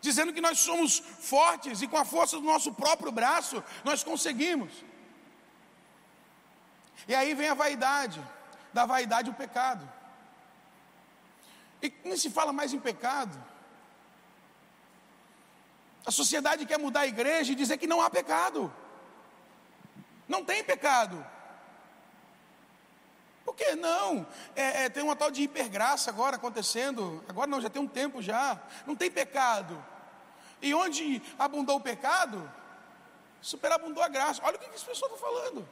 dizendo 0.00 0.32
que 0.32 0.40
nós 0.40 0.58
somos 0.58 1.00
fortes 1.00 1.82
e 1.82 1.86
com 1.86 1.98
a 1.98 2.04
força 2.06 2.38
do 2.38 2.46
nosso 2.46 2.72
próprio 2.72 3.12
braço 3.12 3.62
nós 3.84 4.02
conseguimos. 4.02 4.72
E 7.06 7.14
aí 7.14 7.34
vem 7.34 7.48
a 7.48 7.54
vaidade, 7.54 8.24
da 8.72 8.86
vaidade 8.86 9.30
o 9.30 9.34
pecado. 9.34 9.88
E 11.82 11.92
nem 12.04 12.16
se 12.16 12.30
fala 12.30 12.52
mais 12.52 12.72
em 12.72 12.80
pecado. 12.80 13.42
A 16.04 16.10
sociedade 16.10 16.66
quer 16.66 16.78
mudar 16.78 17.00
a 17.00 17.06
igreja 17.06 17.52
e 17.52 17.56
dizer 17.56 17.76
que 17.78 17.86
não 17.86 18.00
há 18.00 18.08
pecado. 18.08 18.72
Não 20.28 20.44
tem 20.44 20.62
pecado. 20.62 21.24
Por 23.44 23.54
que 23.54 23.76
não? 23.76 24.26
É, 24.54 24.84
é, 24.84 24.88
tem 24.88 25.02
uma 25.02 25.14
tal 25.14 25.30
de 25.30 25.42
hipergraça 25.42 26.10
agora 26.10 26.36
acontecendo. 26.36 27.24
Agora 27.28 27.46
não, 27.46 27.60
já 27.60 27.70
tem 27.70 27.80
um 27.80 27.86
tempo 27.86 28.20
já. 28.20 28.60
Não 28.86 28.96
tem 28.96 29.10
pecado. 29.10 29.82
E 30.60 30.74
onde 30.74 31.22
abundou 31.38 31.76
o 31.76 31.80
pecado, 31.80 32.50
superabundou 33.40 34.02
a 34.02 34.08
graça. 34.08 34.40
Olha 34.44 34.56
o 34.56 34.58
que, 34.58 34.68
que 34.68 34.74
as 34.74 34.82
pessoas 34.82 35.12
estão 35.12 35.18
falando. 35.18 35.68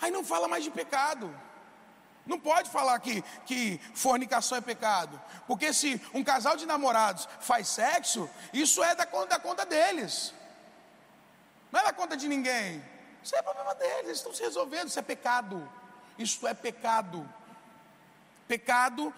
Aí 0.00 0.10
não 0.10 0.24
fala 0.24 0.48
mais 0.48 0.64
de 0.64 0.70
pecado. 0.70 1.34
Não 2.26 2.38
pode 2.38 2.70
falar 2.70 2.98
que, 3.00 3.22
que 3.44 3.80
fornicação 3.94 4.56
é 4.58 4.60
pecado. 4.60 5.20
Porque 5.46 5.72
se 5.72 6.00
um 6.14 6.22
casal 6.22 6.56
de 6.56 6.66
namorados 6.66 7.28
faz 7.40 7.68
sexo, 7.68 8.28
isso 8.52 8.82
é 8.82 8.94
da 8.94 9.06
conta, 9.06 9.26
da 9.26 9.38
conta 9.38 9.66
deles. 9.66 10.32
Não 11.72 11.80
é 11.80 11.84
da 11.84 11.92
conta 11.92 12.16
de 12.16 12.28
ninguém. 12.28 12.82
Isso 13.22 13.34
é 13.36 13.42
problema 13.42 13.74
deles, 13.74 14.04
eles 14.04 14.18
estão 14.18 14.32
se 14.32 14.42
resolvendo, 14.42 14.88
isso 14.88 14.98
é 14.98 15.02
pecado. 15.02 15.70
Isso 16.18 16.46
é 16.46 16.54
pecado. 16.54 17.28
Pecado 18.46 19.12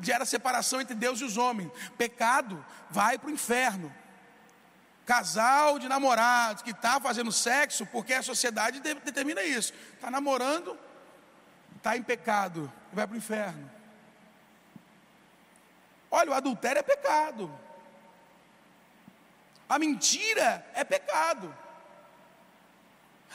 gera 0.00 0.24
separação 0.24 0.80
entre 0.80 0.94
Deus 0.94 1.20
e 1.20 1.24
os 1.24 1.36
homens. 1.36 1.70
Pecado 1.96 2.64
vai 2.90 3.18
para 3.18 3.28
o 3.28 3.32
inferno. 3.32 3.94
Casal 5.08 5.78
de 5.78 5.88
namorados 5.88 6.62
que 6.62 6.72
está 6.72 7.00
fazendo 7.00 7.32
sexo, 7.32 7.86
porque 7.86 8.12
a 8.12 8.22
sociedade 8.22 8.78
determina 8.80 9.42
isso. 9.42 9.72
Está 9.94 10.10
namorando, 10.10 10.78
está 11.76 11.96
em 11.96 12.02
pecado, 12.02 12.70
vai 12.92 13.06
para 13.06 13.14
o 13.14 13.16
inferno. 13.16 13.70
Olha, 16.10 16.30
o 16.30 16.34
adultério 16.34 16.80
é 16.80 16.82
pecado. 16.82 17.50
A 19.66 19.78
mentira 19.78 20.50
é 20.74 20.84
pecado. 20.84 21.56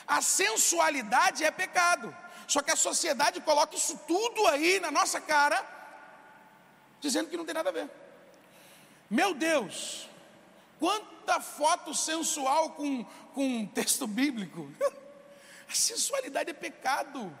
A 0.06 0.22
sensualidade 0.22 1.42
é 1.42 1.50
pecado. 1.50 2.16
Só 2.46 2.62
que 2.62 2.70
a 2.70 2.76
sociedade 2.76 3.40
coloca 3.40 3.74
isso 3.74 3.98
tudo 4.06 4.46
aí 4.46 4.78
na 4.78 4.92
nossa 4.92 5.20
cara, 5.20 5.60
dizendo 7.00 7.28
que 7.28 7.36
não 7.36 7.44
tem 7.44 7.54
nada 7.54 7.70
a 7.70 7.72
ver. 7.72 7.90
Meu 9.10 9.34
Deus, 9.34 10.08
quanta 10.84 11.40
foto 11.40 11.94
sensual 11.94 12.70
com, 12.72 13.02
com 13.32 13.42
um 13.42 13.66
texto 13.66 14.06
bíblico. 14.06 14.70
A 15.66 15.74
sensualidade 15.74 16.50
é 16.50 16.52
pecado. 16.52 17.32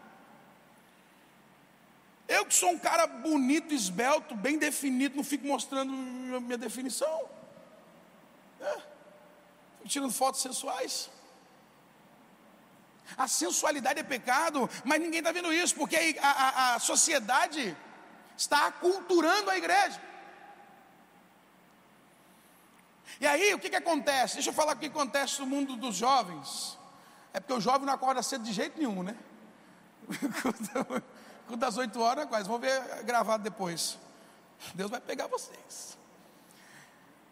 Eu 2.26 2.46
que 2.46 2.54
sou 2.54 2.70
um 2.70 2.78
cara 2.78 3.06
bonito, 3.06 3.74
esbelto, 3.74 4.34
bem 4.34 4.56
definido, 4.56 5.16
não 5.16 5.22
fico 5.22 5.46
mostrando 5.46 5.92
minha 5.92 6.56
definição. 6.56 7.28
É. 8.62 8.78
Tirando 9.86 10.10
fotos 10.10 10.40
sensuais. 10.40 11.10
A 13.14 13.28
sensualidade 13.28 14.00
é 14.00 14.02
pecado, 14.02 14.70
mas 14.86 15.02
ninguém 15.02 15.18
está 15.18 15.32
vendo 15.32 15.52
isso, 15.52 15.74
porque 15.74 16.18
a, 16.18 16.30
a, 16.30 16.74
a 16.76 16.78
sociedade 16.78 17.76
está 18.38 18.68
aculturando 18.68 19.50
a 19.50 19.58
igreja. 19.58 20.00
E 23.20 23.26
aí, 23.26 23.54
o 23.54 23.58
que, 23.58 23.70
que 23.70 23.76
acontece? 23.76 24.34
Deixa 24.34 24.50
eu 24.50 24.54
falar 24.54 24.74
o 24.74 24.78
que 24.78 24.86
acontece 24.86 25.40
no 25.40 25.46
mundo 25.46 25.76
dos 25.76 25.96
jovens. 25.96 26.78
É 27.32 27.40
porque 27.40 27.52
o 27.52 27.60
jovem 27.60 27.86
não 27.86 27.92
acorda 27.92 28.22
cedo 28.22 28.44
de 28.44 28.52
jeito 28.52 28.78
nenhum, 28.78 29.02
né? 29.02 29.16
Com 31.46 31.56
das 31.56 31.76
8 31.76 32.00
horas, 32.00 32.26
quase. 32.26 32.48
Vamos 32.48 32.62
ver 32.62 33.02
gravado 33.04 33.42
depois. 33.42 33.98
Deus 34.74 34.90
vai 34.90 35.00
pegar 35.00 35.26
vocês. 35.26 35.98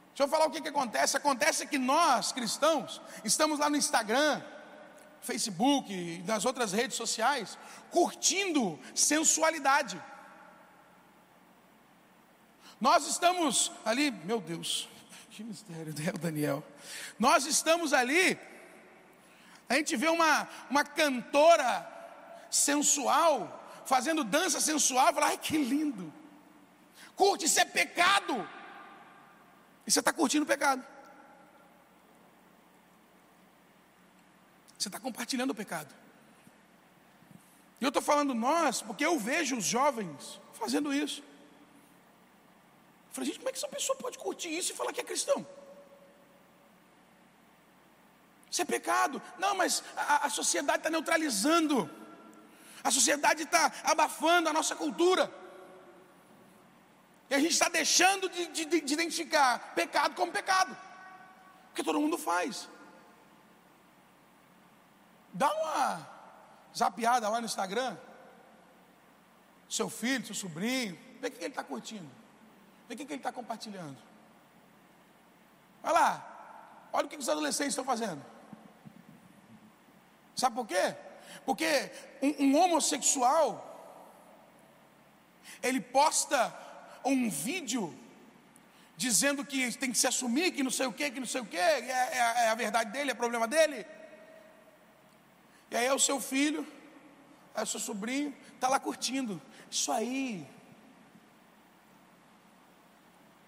Deixa 0.08 0.24
eu 0.24 0.28
falar 0.28 0.46
o 0.46 0.50
que, 0.50 0.60
que 0.60 0.68
acontece. 0.68 1.16
Acontece 1.16 1.66
que 1.66 1.78
nós, 1.78 2.32
cristãos, 2.32 3.00
estamos 3.24 3.58
lá 3.58 3.70
no 3.70 3.76
Instagram, 3.76 4.42
Facebook 5.22 6.22
nas 6.26 6.44
outras 6.44 6.72
redes 6.72 6.96
sociais, 6.96 7.56
curtindo 7.90 8.78
sensualidade. 8.94 10.02
Nós 12.80 13.06
estamos 13.06 13.72
ali, 13.84 14.10
meu 14.10 14.40
Deus, 14.40 14.88
que 15.32 15.42
mistério, 15.42 15.94
né, 15.94 16.12
Daniel? 16.20 16.62
Nós 17.18 17.46
estamos 17.46 17.94
ali, 17.94 18.38
a 19.66 19.74
gente 19.74 19.96
vê 19.96 20.08
uma, 20.08 20.46
uma 20.68 20.84
cantora 20.84 21.88
sensual, 22.50 23.82
fazendo 23.86 24.24
dança 24.24 24.60
sensual, 24.60 25.12
fala, 25.14 25.28
ai 25.28 25.38
que 25.38 25.56
lindo. 25.56 26.12
Curte, 27.16 27.46
isso 27.46 27.58
é 27.58 27.64
pecado. 27.64 28.46
E 29.86 29.90
você 29.90 30.00
está 30.00 30.12
curtindo 30.12 30.44
o 30.44 30.46
pecado. 30.46 30.84
Você 34.78 34.88
está 34.88 35.00
compartilhando 35.00 35.52
o 35.52 35.54
pecado. 35.54 35.94
E 37.80 37.84
eu 37.84 37.88
estou 37.88 38.02
falando 38.02 38.34
nós, 38.34 38.82
porque 38.82 39.04
eu 39.04 39.18
vejo 39.18 39.56
os 39.56 39.64
jovens 39.64 40.38
fazendo 40.52 40.92
isso. 40.92 41.23
Eu 43.12 43.14
falei, 43.14 43.26
gente, 43.26 43.40
como 43.40 43.50
é 43.50 43.52
que 43.52 43.58
essa 43.58 43.68
pessoa 43.68 43.94
pode 43.98 44.16
curtir 44.16 44.48
isso 44.48 44.72
e 44.72 44.75
falar 44.75 44.90
que 44.90 45.02
é 45.02 45.04
cristão? 45.04 45.46
Isso 48.50 48.62
é 48.62 48.64
pecado. 48.64 49.20
Não, 49.38 49.54
mas 49.54 49.84
a, 49.94 50.26
a 50.26 50.30
sociedade 50.30 50.78
está 50.78 50.88
neutralizando. 50.88 51.90
A 52.82 52.90
sociedade 52.90 53.42
está 53.42 53.70
abafando 53.84 54.48
a 54.48 54.52
nossa 54.54 54.75
cultura. 54.75 55.30
E 57.28 57.34
a 57.34 57.38
gente 57.38 57.52
está 57.52 57.68
deixando 57.68 58.30
de, 58.30 58.46
de, 58.46 58.80
de 58.80 58.94
identificar 58.94 59.75
pecado 59.75 60.14
como 60.14 60.32
pecado. 60.32 60.75
Porque 61.68 61.84
todo 61.84 62.00
mundo 62.00 62.16
faz. 62.16 62.66
Dá 65.34 65.52
uma 65.52 66.08
zapiada 66.75 67.28
lá 67.28 67.40
no 67.42 67.46
Instagram. 67.46 67.94
Seu 69.68 69.90
filho, 69.90 70.25
seu 70.25 70.34
sobrinho, 70.34 70.98
vê 71.20 71.28
o 71.28 71.30
que 71.30 71.38
ele 71.38 71.48
está 71.48 71.62
curtindo. 71.62 72.10
Vê 72.93 73.02
o 73.02 73.07
que 73.07 73.13
ele 73.15 73.21
está 73.21 73.33
compartilhando. 73.33 73.97
Vai 75.83 75.95
lá, 75.95 76.89
olha 76.93 77.07
o 77.07 77.09
que 77.09 77.17
os 77.17 77.26
adolescentes 77.26 77.73
estão 77.73 77.87
fazendo. 77.87 78.23
Sabe 80.37 80.55
por 80.55 80.67
quê? 80.67 80.95
Porque 81.47 81.91
um, 82.21 82.45
um 82.45 82.57
homossexual, 82.59 83.67
ele 85.63 85.81
posta 85.81 86.55
um 87.02 87.31
vídeo 87.31 87.99
dizendo 88.95 89.43
que 89.43 89.73
tem 89.78 89.91
que 89.91 89.97
se 89.97 90.07
assumir, 90.07 90.52
que 90.52 90.63
não 90.63 90.71
sei 90.71 90.87
o 90.87 90.93
que, 90.93 91.11
que 91.11 91.19
não 91.19 91.26
sei 91.26 91.41
o 91.41 91.47
que, 91.47 91.57
é, 91.57 91.81
é, 91.81 92.17
é, 92.45 92.49
a 92.50 92.55
verdade 92.55 92.93
dele, 92.93 93.11
é 93.11 93.15
problema 93.15 93.49
dele. 93.49 93.87
E 95.71 95.76
aí 95.78 95.87
é 95.87 95.95
o 95.95 95.99
seu 95.99 96.21
filho, 96.21 96.67
é 97.55 97.63
o 97.63 97.67
seu 97.67 97.81
sobrinho, 97.81 98.37
está 98.55 98.69
lá 98.69 98.78
curtindo. 98.78 99.41
Isso 99.71 99.91
aí. 99.91 100.47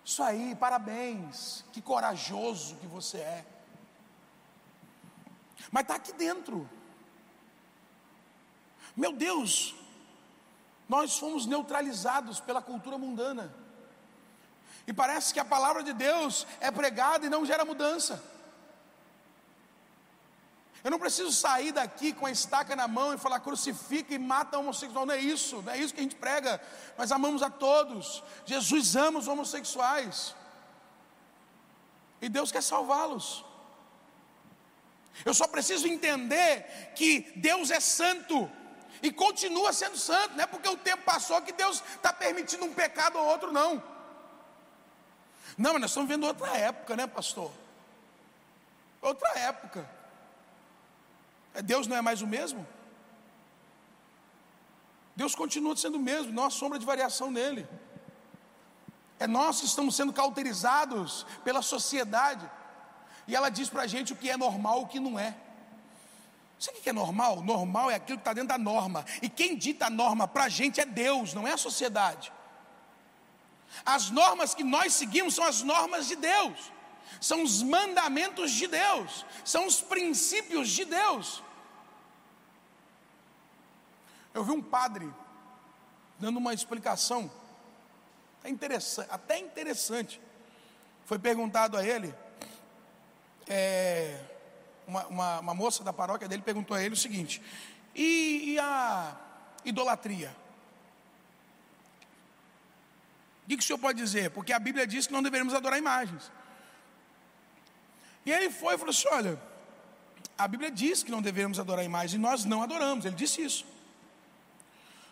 Isso 0.05 0.23
aí, 0.23 0.55
parabéns. 0.55 1.65
Que 1.73 1.81
corajoso 1.81 2.77
que 2.77 2.87
você 2.87 3.19
é. 3.19 3.45
Mas 5.71 5.83
está 5.83 5.95
aqui 5.95 6.13
dentro. 6.13 6.69
Meu 8.95 9.13
Deus, 9.13 9.75
nós 10.89 11.19
fomos 11.19 11.47
neutralizados 11.47 12.39
pela 12.39 12.61
cultura 12.61 12.99
mundana. 12.99 13.55
E 14.87 14.93
parece 14.93 15.33
que 15.33 15.41
a 15.41 15.45
palavra 15.45 15.83
de 15.83 15.93
Deus 15.93 16.47
é 16.61 16.71
pregada 16.71 17.27
e 17.27 17.31
não 17.31 17.47
gera 17.47 17.65
mudança. 17.65 18.23
Eu 20.85 20.91
não 20.91 20.99
preciso 20.99 21.33
sair 21.33 21.73
daqui 21.73 22.13
com 22.13 22.27
a 22.27 22.31
estaca 22.31 22.77
na 22.77 22.87
mão 22.87 23.15
e 23.15 23.19
falar 23.19 23.41
crucifica 23.41 24.13
e 24.13 24.19
mata 24.19 24.59
homossexual. 24.59 25.07
Não 25.07 25.15
é 25.15 25.19
isso, 25.19 25.63
não 25.63 25.73
é 25.73 25.79
isso 25.79 25.95
que 25.95 26.01
a 26.01 26.03
gente 26.03 26.15
prega. 26.15 26.61
Nós 26.99 27.11
amamos 27.11 27.43
a 27.43 27.49
todos. 27.49 28.23
Jesus 28.45 28.95
ama 28.95 29.19
os 29.19 29.27
homossexuais. 29.27 30.37
E 32.21 32.29
Deus 32.29 32.53
quer 32.53 32.63
salvá-los. 32.63 33.43
Eu 35.25 35.33
só 35.33 35.49
preciso 35.49 35.89
entender 35.89 36.93
que 36.95 37.33
Deus 37.35 37.71
é 37.71 37.81
santo 37.81 38.51
e 39.03 39.11
continua 39.11 39.73
sendo 39.73 39.97
santo. 39.97 40.35
Não 40.35 40.45
é 40.45 40.47
porque 40.47 40.69
o 40.69 40.77
tempo 40.77 41.03
passou 41.03 41.41
que 41.41 41.53
Deus 41.53 41.83
está 41.97 42.13
permitindo 42.13 42.63
um 42.67 42.75
pecado 42.75 43.19
ou 43.19 43.25
outro, 43.25 43.51
não. 43.51 43.83
Não, 45.57 45.73
mas 45.73 45.81
nós 45.81 45.91
estamos 45.93 46.11
vendo 46.11 46.27
outra 46.27 46.55
época, 46.59 46.95
né, 46.95 47.07
pastor? 47.07 47.51
Outra 49.01 49.31
época. 49.39 49.94
É, 51.55 51.63
Deus 51.63 51.87
não 51.87 51.97
é 51.97 52.03
mais 52.03 52.21
o 52.21 52.27
mesmo? 52.27 52.67
Deus 55.17 55.35
continua 55.35 55.77
sendo 55.77 55.97
o 55.97 56.01
mesmo, 56.01 56.33
não 56.33 56.45
há 56.45 56.51
sombra 56.51 56.79
de 56.79 56.85
variação 56.85 57.31
nele. 57.31 57.67
É 59.19 59.27
nós 59.27 59.61
que 59.61 59.67
estamos 59.67 59.95
sendo 59.95 60.13
cauterizados 60.13 61.25
pela 61.45 61.63
sociedade. 61.63 62.51
E 63.27 63.35
ela 63.35 63.49
diz 63.49 63.69
para 63.69 63.83
a 63.83 63.87
gente 63.87 64.13
o 64.13 64.17
que 64.17 64.29
é 64.29 64.37
normal 64.37 64.81
e 64.81 64.85
o 64.85 64.87
que 64.89 65.01
não 65.01 65.19
é. 65.19 65.37
Sabe 66.59 66.79
o 66.79 66.83
que 66.83 66.91
é 66.91 66.93
normal? 66.93 67.43
Normal 67.43 67.91
é 67.91 67.95
aquilo 67.95 68.19
que 68.19 68.23
está 68.23 68.33
dentro 68.33 68.49
da 68.49 68.59
norma. 68.59 69.05
E 69.23 69.29
quem 69.29 69.57
dita 69.57 69.87
a 69.87 69.91
norma 69.91 70.27
para 70.27 70.45
a 70.45 70.49
gente 70.49 70.81
é 70.81 70.85
Deus, 70.85 71.33
não 71.33 71.47
é 71.47 71.53
a 71.53 71.57
sociedade. 71.57 72.33
As 73.85 74.11
normas 74.11 74.55
que 74.55 74.65
nós 74.65 74.95
seguimos 74.95 75.35
são 75.35 75.45
as 75.45 75.63
normas 75.63 76.07
de 76.07 76.17
Deus, 76.17 76.73
são 77.21 77.43
os 77.43 77.63
mandamentos 77.63 78.51
de 78.51 78.67
Deus, 78.67 79.25
são 79.45 79.67
os 79.67 79.81
princípios 79.81 80.69
de 80.69 80.85
Deus. 80.85 81.43
Eu 84.33 84.45
vi 84.45 84.51
um 84.51 84.63
padre 84.63 85.09
dando 86.19 86.39
uma 86.39 86.53
explicação, 86.53 87.31
até 88.41 88.49
interessante, 88.49 89.09
até 89.11 89.39
interessante. 89.39 90.21
Foi 91.05 91.19
perguntado 91.19 91.77
a 91.77 91.85
ele, 91.85 92.15
é, 93.47 94.19
uma, 94.87 95.07
uma, 95.07 95.41
uma, 95.41 95.55
moça 95.55 95.85
da 95.85 95.93
paróquia 95.93 96.29
dele 96.29 96.43
perguntou 96.43 96.77
a 96.77 96.83
ele 96.83 96.95
o 96.95 96.97
seguinte: 96.97 97.43
e, 97.95 98.55
e 98.55 98.59
a 98.59 99.17
idolatria? 99.65 100.35
O 103.45 103.49
que, 103.49 103.57
que 103.59 103.63
o 103.63 103.67
senhor 103.67 103.79
pode 103.79 103.99
dizer? 103.99 104.31
Porque 104.31 104.53
a 104.53 104.59
Bíblia 104.59 104.87
diz 104.87 105.07
que 105.07 105.13
não 105.13 105.23
devemos 105.23 105.53
adorar 105.53 105.79
imagens. 105.79 106.33
E 108.25 108.33
ele 108.33 108.51
foi 108.51 108.75
e 108.75 108.79
falou 108.79 108.91
assim: 108.91 109.09
olha, 109.09 109.41
A 110.37 110.49
Bíblia 110.49 110.71
diz 110.71 111.03
que 111.03 111.11
não 111.11 111.23
devemos 111.23 111.59
adorar 111.59 111.85
imagem, 111.85 112.19
e 112.19 112.23
nós 112.23 112.45
não 112.45 112.63
adoramos, 112.63 113.05
ele 113.05 113.15
disse 113.15 113.43
isso. 113.43 113.65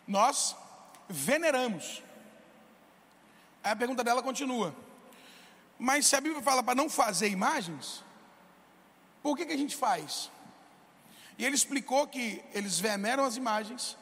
Nós 0.06 0.56
veneramos. 1.08 2.02
Aí 3.62 3.72
a 3.72 3.76
pergunta 3.76 4.02
dela 4.02 4.22
continua: 4.22 4.74
Mas 5.78 6.06
se 6.06 6.16
a 6.16 6.20
Bíblia 6.20 6.42
fala 6.42 6.62
para 6.62 6.74
não 6.74 6.88
fazer 6.88 7.28
imagens, 7.28 8.02
por 9.22 9.36
que, 9.36 9.46
que 9.46 9.52
a 9.52 9.56
gente 9.56 9.76
faz? 9.76 10.30
E 11.38 11.44
ele 11.44 11.54
explicou 11.54 12.06
que 12.06 12.42
eles 12.52 12.78
veneram 12.78 13.24
as 13.24 13.36
imagens. 13.36 13.96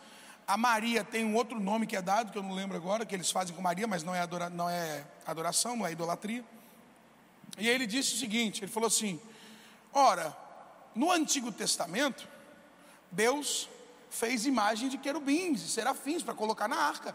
A 0.47 0.57
Maria 0.57 1.05
tem 1.05 1.25
um 1.25 1.37
outro 1.37 1.61
nome 1.61 1.87
que 1.87 1.97
é 1.97 2.03
dado, 2.03 2.33
que 2.33 2.39
eu 2.39 2.43
não 2.43 2.53
lembro 2.53 2.77
agora, 2.77 3.07
que 3.07 3.15
eles 3.15 3.31
fazem 3.31 3.55
com 3.55 3.63
Maria, 3.63 3.87
mas 3.87 4.03
não 4.03 4.15
é, 4.15 4.21
adora, 4.21 4.51
não 4.51 4.69
é 4.69 5.05
adoração, 5.25 5.77
não 5.77 5.87
é 5.87 5.93
idolatria. 5.93 6.45
E 7.61 7.69
ele 7.69 7.87
disse 7.87 8.15
o 8.15 8.19
seguinte: 8.19 8.65
ele 8.65 8.73
falou 8.73 8.87
assim: 8.87 9.21
Ora, 9.93 10.37
no 10.95 11.11
Antigo 11.11 11.53
Testamento, 11.53 12.27
Deus 13.11 13.69
fez 14.11 14.47
imagem 14.47 14.89
de 14.89 14.99
querubins 14.99 15.63
e 15.63 15.69
serafins 15.69 16.23
para 16.23 16.35
colocar 16.35 16.67
na 16.67 16.77
arca. 16.77 17.15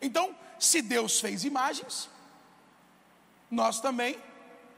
Então, 0.00 0.36
se 0.58 0.82
Deus 0.82 1.20
fez 1.20 1.44
imagens, 1.44 2.08
nós 3.50 3.80
também 3.80 4.20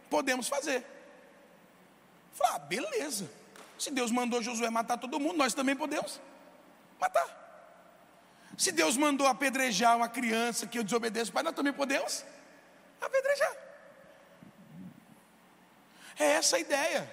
podemos 0.08 0.48
fazer. 0.48 0.84
Falei, 2.32 2.52
ah, 2.54 2.58
beleza. 2.58 3.30
Se 3.78 3.90
Deus 3.90 4.10
mandou 4.10 4.42
Josué 4.42 4.70
matar 4.70 4.96
todo 4.96 5.18
mundo, 5.18 5.36
nós 5.36 5.54
também 5.54 5.74
podemos 5.74 6.20
matar. 7.00 7.36
Se 8.56 8.72
Deus 8.72 8.96
mandou 8.96 9.26
apedrejar 9.26 9.96
uma 9.96 10.08
criança 10.08 10.66
que 10.66 10.78
eu 10.78 10.84
desobedeço, 10.84 11.32
pai, 11.32 11.42
nós 11.42 11.54
também 11.54 11.72
podemos 11.72 12.24
apedrejar. 13.00 13.67
É 16.18 16.32
essa 16.32 16.56
a 16.56 16.60
ideia. 16.60 17.10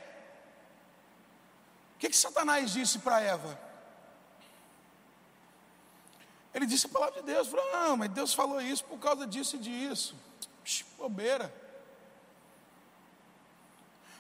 O 1.96 2.00
que, 2.00 2.10
que 2.10 2.18
Satanás 2.18 2.72
disse 2.72 3.00
para 3.00 3.22
Eva? 3.22 3.60
Ele 6.54 6.66
disse 6.66 6.88
a 6.88 6.90
palavra 6.90 7.22
de 7.22 7.26
Deus, 7.26 7.48
falou, 7.48 7.72
não, 7.72 7.98
mas 7.98 8.10
Deus 8.10 8.34
falou 8.34 8.62
isso 8.62 8.84
por 8.86 8.98
causa 8.98 9.28
disso 9.28 9.58
e 9.58 9.60
disso. 9.60 10.16
Psh, 10.64 10.86
bobeira. 10.98 11.54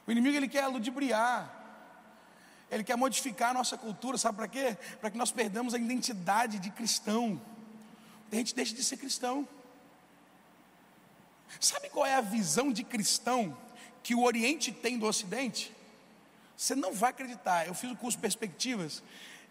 O 0.05 0.11
inimigo 0.11 0.35
ele 0.35 0.47
quer 0.47 0.67
ludibriar. 0.67 1.51
Ele 2.69 2.83
quer 2.83 2.97
modificar 2.97 3.51
a 3.51 3.53
nossa 3.53 3.77
cultura, 3.77 4.17
sabe 4.17 4.37
para 4.37 4.47
quê? 4.47 4.77
Para 4.99 5.09
que 5.09 5.17
nós 5.17 5.31
perdamos 5.31 5.73
a 5.73 5.77
identidade 5.77 6.59
de 6.59 6.69
cristão. 6.69 7.41
A 8.31 8.35
gente 8.35 8.53
deixa 8.53 8.75
de 8.75 8.83
ser 8.83 8.97
cristão. 8.97 9.47
Sabe 11.59 11.89
qual 11.89 12.05
é 12.05 12.15
a 12.15 12.21
visão 12.21 12.71
de 12.71 12.83
cristão 12.83 13.57
que 14.05 14.13
o 14.13 14.21
Oriente 14.21 14.71
tem 14.71 14.99
do 14.99 15.07
Ocidente? 15.07 15.75
Você 16.55 16.75
não 16.75 16.93
vai 16.93 17.09
acreditar. 17.09 17.65
Eu 17.65 17.73
fiz 17.73 17.89
o 17.89 17.95
curso 17.95 18.19
Perspectivas 18.19 19.01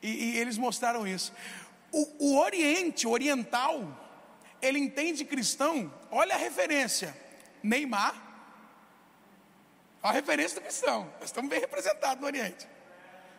e, 0.01 0.09
e 0.09 0.39
eles 0.39 0.57
mostraram 0.57 1.05
isso. 1.05 1.33
O, 1.91 2.27
o 2.27 2.39
Oriente, 2.39 3.05
o 3.05 3.11
Oriental, 3.11 3.83
ele 4.63 4.79
entende 4.79 5.25
cristão. 5.25 5.93
Olha 6.09 6.37
a 6.37 6.39
referência: 6.39 7.13
Neymar. 7.65 8.15
A 10.01 10.13
referência 10.13 10.61
do 10.61 10.63
cristão. 10.63 11.13
Nós 11.19 11.31
estamos 11.31 11.51
bem 11.51 11.59
representados 11.59 12.21
no 12.21 12.27
Oriente. 12.27 12.69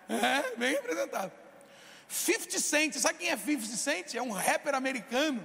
É, 0.09 0.53
bem 0.57 0.73
representado. 0.73 1.31
50 2.09 2.59
Cent, 2.59 2.93
sabe 2.95 3.19
quem 3.19 3.29
é 3.29 3.37
50 3.37 3.67
Cent? 3.77 4.15
É 4.15 4.21
um 4.21 4.31
rapper 4.31 4.75
americano. 4.75 5.41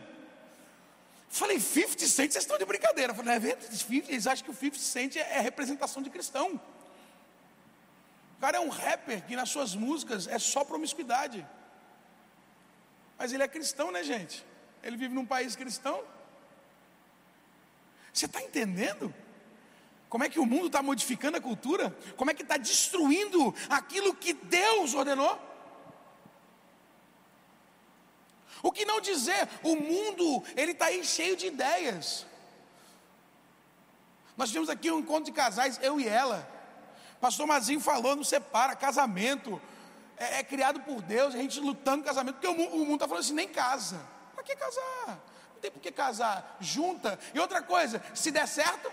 Falei, 1.32 1.60
50 1.60 2.06
Cent, 2.08 2.32
vocês 2.32 2.42
estão 2.42 2.58
de 2.58 2.64
brincadeira. 2.64 3.14
Falei, 3.14 3.34
é 3.34 3.58
eles 4.08 4.26
acham 4.26 4.44
que 4.44 4.50
o 4.50 4.54
50 4.54 4.78
Cent 4.78 5.16
é, 5.16 5.20
é 5.20 5.40
representação 5.40 6.02
de 6.02 6.10
cristão. 6.10 6.60
O 8.36 8.40
cara 8.40 8.56
é 8.56 8.60
um 8.60 8.68
rapper 8.68 9.24
que 9.24 9.36
nas 9.36 9.48
suas 9.48 9.76
músicas 9.76 10.26
é 10.26 10.40
só 10.40 10.64
promiscuidade. 10.64 11.46
Mas 13.16 13.32
ele 13.32 13.44
é 13.44 13.48
cristão, 13.48 13.92
né, 13.92 14.02
gente? 14.02 14.44
Ele 14.82 14.96
vive 14.96 15.14
num 15.14 15.24
país 15.24 15.54
cristão. 15.54 16.02
Você 18.12 18.26
está 18.26 18.42
entendendo? 18.42 19.14
Como 20.08 20.24
é 20.24 20.28
que 20.28 20.40
o 20.40 20.46
mundo 20.46 20.66
está 20.66 20.82
modificando 20.82 21.36
a 21.36 21.40
cultura? 21.40 21.96
Como 22.16 22.28
é 22.28 22.34
que 22.34 22.42
está 22.42 22.56
destruindo 22.56 23.54
aquilo 23.68 24.16
que 24.16 24.32
Deus 24.32 24.94
ordenou? 24.94 25.49
O 28.62 28.70
que 28.70 28.84
não 28.84 29.00
dizer, 29.00 29.48
o 29.62 29.76
mundo, 29.76 30.44
ele 30.56 30.72
está 30.72 30.86
aí 30.86 31.04
cheio 31.04 31.36
de 31.36 31.46
ideias. 31.46 32.26
Nós 34.36 34.48
tivemos 34.48 34.68
aqui 34.68 34.90
um 34.90 35.00
encontro 35.00 35.24
de 35.24 35.32
casais, 35.32 35.78
eu 35.82 36.00
e 36.00 36.06
ela. 36.06 36.48
Pastor 37.20 37.46
Mazinho 37.46 37.80
falou, 37.80 38.16
não 38.16 38.24
separa, 38.24 38.74
casamento, 38.74 39.60
é, 40.16 40.38
é 40.38 40.42
criado 40.42 40.80
por 40.80 41.02
Deus, 41.02 41.34
a 41.34 41.38
gente 41.38 41.60
lutando 41.60 42.04
casamento, 42.04 42.36
porque 42.36 42.46
o, 42.46 42.52
o 42.52 42.78
mundo 42.78 42.94
está 42.94 43.08
falando 43.08 43.24
assim, 43.24 43.34
nem 43.34 43.48
casa. 43.48 44.00
Para 44.34 44.44
que 44.44 44.54
casar? 44.56 45.18
Não 45.54 45.60
tem 45.60 45.70
por 45.70 45.80
que 45.80 45.90
casar, 45.90 46.56
junta. 46.60 47.18
E 47.34 47.40
outra 47.40 47.62
coisa, 47.62 48.02
se 48.14 48.30
der 48.30 48.46
certo, 48.46 48.92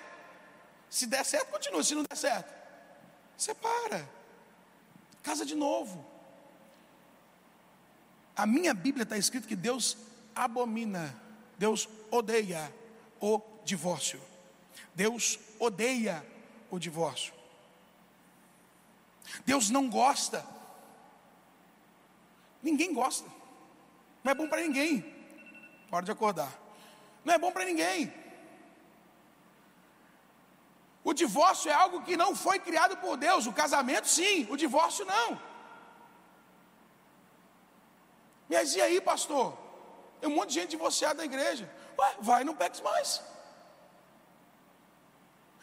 se 0.89 1.05
der 1.05 1.25
certo, 1.25 1.49
continua, 1.51 1.83
se 1.83 1.95
não 1.95 2.03
der 2.03 2.15
certo, 2.15 2.53
separa. 3.37 4.07
Casa 5.21 5.45
de 5.45 5.55
novo. 5.55 6.05
A 8.37 8.45
minha 8.45 8.73
Bíblia 8.73 9.03
está 9.03 9.17
escrito 9.17 9.47
que 9.47 9.55
Deus 9.55 9.97
abomina, 10.33 11.13
Deus 11.57 11.89
odeia 12.11 12.73
o 13.19 13.41
divórcio. 13.65 14.21
Deus 14.95 15.39
odeia 15.59 16.25
o 16.71 16.79
divórcio. 16.79 17.33
Deus 19.45 19.69
não 19.69 19.89
gosta 19.89 20.45
Ninguém 22.61 22.93
gosta. 22.93 23.29
Não 24.23 24.31
é 24.31 24.35
bom 24.35 24.47
para 24.47 24.61
ninguém. 24.61 25.05
Hora 25.91 26.03
de 26.03 26.11
acordar. 26.11 26.51
Não 27.23 27.33
é 27.33 27.37
bom 27.37 27.51
para 27.51 27.65
ninguém. 27.65 28.13
O 31.03 31.13
divórcio 31.13 31.71
é 31.71 31.73
algo 31.73 32.03
que 32.03 32.17
não 32.17 32.35
foi 32.35 32.59
criado 32.59 32.97
por 32.97 33.15
Deus. 33.15 33.45
O 33.45 33.53
casamento, 33.53 34.07
sim. 34.07 34.45
O 34.49 34.57
divórcio, 34.57 35.05
não. 35.05 35.39
Mas 38.49 38.75
e 38.75 38.81
aí, 38.81 38.99
pastor? 39.01 39.57
Tem 40.19 40.29
um 40.29 40.35
monte 40.35 40.49
de 40.49 40.55
gente 40.55 40.69
divorciada 40.69 41.15
da 41.15 41.25
igreja. 41.25 41.69
Ué, 41.99 42.15
vai, 42.19 42.43
não 42.43 42.55
peques 42.55 42.81
mais. 42.81 43.21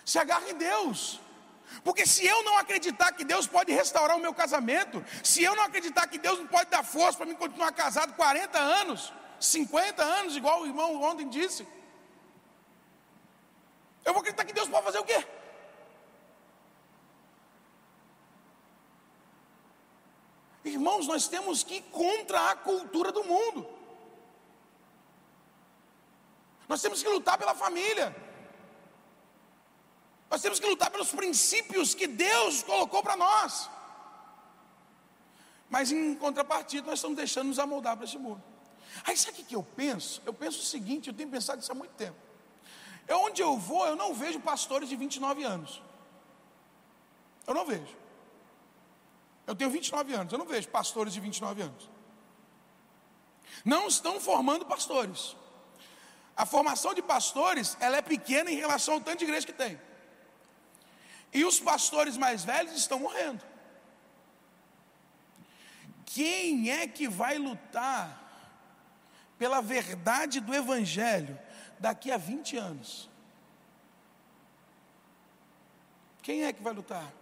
Se 0.05 0.18
agarre 0.18 0.51
em 0.51 0.55
Deus. 0.55 1.20
Porque 1.83 2.07
se 2.07 2.27
eu 2.27 2.42
não 2.44 2.59
acreditar 2.59 3.12
que 3.12 3.25
Deus 3.25 3.47
pode 3.47 3.73
restaurar 3.73 4.16
o 4.16 4.20
meu 4.20 4.35
casamento, 4.35 5.05
se 5.23 5.42
eu 5.42 5.57
não 5.57 5.64
acreditar 5.64 6.07
que 6.07 6.18
Deus 6.18 6.38
não 6.38 6.47
pode 6.47 6.70
dar 6.70 6.85
força 6.85 7.18
para 7.18 7.27
mim 7.27 7.35
continuar 7.35 7.73
casado 7.73 8.14
40 8.14 8.59
anos, 8.59 9.12
50 9.40 10.03
anos, 10.03 10.37
igual 10.37 10.61
o 10.61 10.66
irmão 10.66 11.03
ontem 11.03 11.29
disse, 11.29 11.66
eu 14.05 14.12
vou 14.12 14.20
acreditar 14.20 14.44
que 14.44 14.53
Deus 14.53 14.68
pode 14.68 14.85
fazer 14.85 14.99
o 14.99 15.05
quê? 15.05 15.27
Irmãos, 20.64 21.07
nós 21.07 21.29
temos 21.29 21.62
que 21.62 21.77
ir 21.77 21.83
contra 21.83 22.50
a 22.50 22.57
cultura 22.57 23.12
do 23.12 23.22
mundo. 23.22 23.68
Nós 26.66 26.81
temos 26.81 27.03
que 27.03 27.09
lutar 27.09 27.37
pela 27.37 27.55
família. 27.55 28.14
Nós 30.31 30.40
temos 30.40 30.59
que 30.59 30.66
lutar 30.66 30.90
pelos 30.90 31.12
princípios 31.12 31.94
que 31.94 32.07
Deus 32.07 32.62
colocou 32.62 33.03
para 33.03 33.16
nós. 33.16 33.70
Mas 35.68 35.92
em 35.92 36.14
contrapartida, 36.14 36.87
nós 36.87 36.98
estamos 36.98 37.16
deixando 37.16 37.48
nos 37.48 37.59
amoldar 37.59 37.96
para 37.96 38.07
esse 38.07 38.16
mundo. 38.16 38.42
Aí 39.05 39.16
sabe 39.16 39.42
o 39.42 39.44
que 39.44 39.55
eu 39.55 39.62
penso? 39.62 40.22
Eu 40.24 40.33
penso 40.33 40.61
o 40.61 40.64
seguinte, 40.64 41.09
eu 41.09 41.14
tenho 41.14 41.29
pensado 41.29 41.61
isso 41.61 41.70
há 41.70 41.74
muito 41.74 41.92
tempo. 41.92 42.16
Eu, 43.07 43.18
onde 43.20 43.42
eu 43.42 43.59
vou, 43.59 43.87
eu 43.87 43.96
não 43.96 44.14
vejo 44.14 44.40
pastores 44.40 44.88
de 44.88 44.96
29 44.96 45.44
anos. 45.44 45.83
Eu 47.46 47.53
não 47.53 47.66
vejo. 47.66 48.03
Eu 49.46 49.54
tenho 49.54 49.70
29 49.70 50.14
anos, 50.14 50.33
eu 50.33 50.38
não 50.38 50.46
vejo 50.46 50.68
pastores 50.68 51.12
de 51.12 51.20
29 51.20 51.62
anos. 51.62 51.90
Não 53.64 53.87
estão 53.87 54.20
formando 54.20 54.64
pastores. 54.64 55.37
A 56.37 56.44
formação 56.44 56.94
de 56.94 57.02
pastores, 57.02 57.76
ela 57.80 57.96
é 57.96 58.02
pequena 58.02 58.50
em 58.50 58.57
relação 58.57 58.94
ao 58.94 59.00
tanto 59.00 59.18
de 59.18 59.24
igreja 59.24 59.46
que 59.46 59.52
tem. 59.52 59.80
E 61.33 61.44
os 61.44 61.61
pastores 61.61 62.16
mais 62.16 62.44
velhos 62.44 62.74
estão 62.74 62.98
morrendo. 62.98 63.44
Quem 66.07 66.70
é 66.70 66.87
que 66.87 67.09
vai 67.09 67.38
lutar 67.38 68.22
pela 69.38 69.61
verdade 69.61 70.40
do 70.40 70.54
Evangelho 70.54 71.38
daqui 71.78 72.11
a 72.11 72.16
20 72.16 72.57
anos? 72.57 73.11
Quem 76.22 76.44
é 76.44 76.52
que 76.52 76.62
vai 76.62 76.72
lutar? 76.72 77.12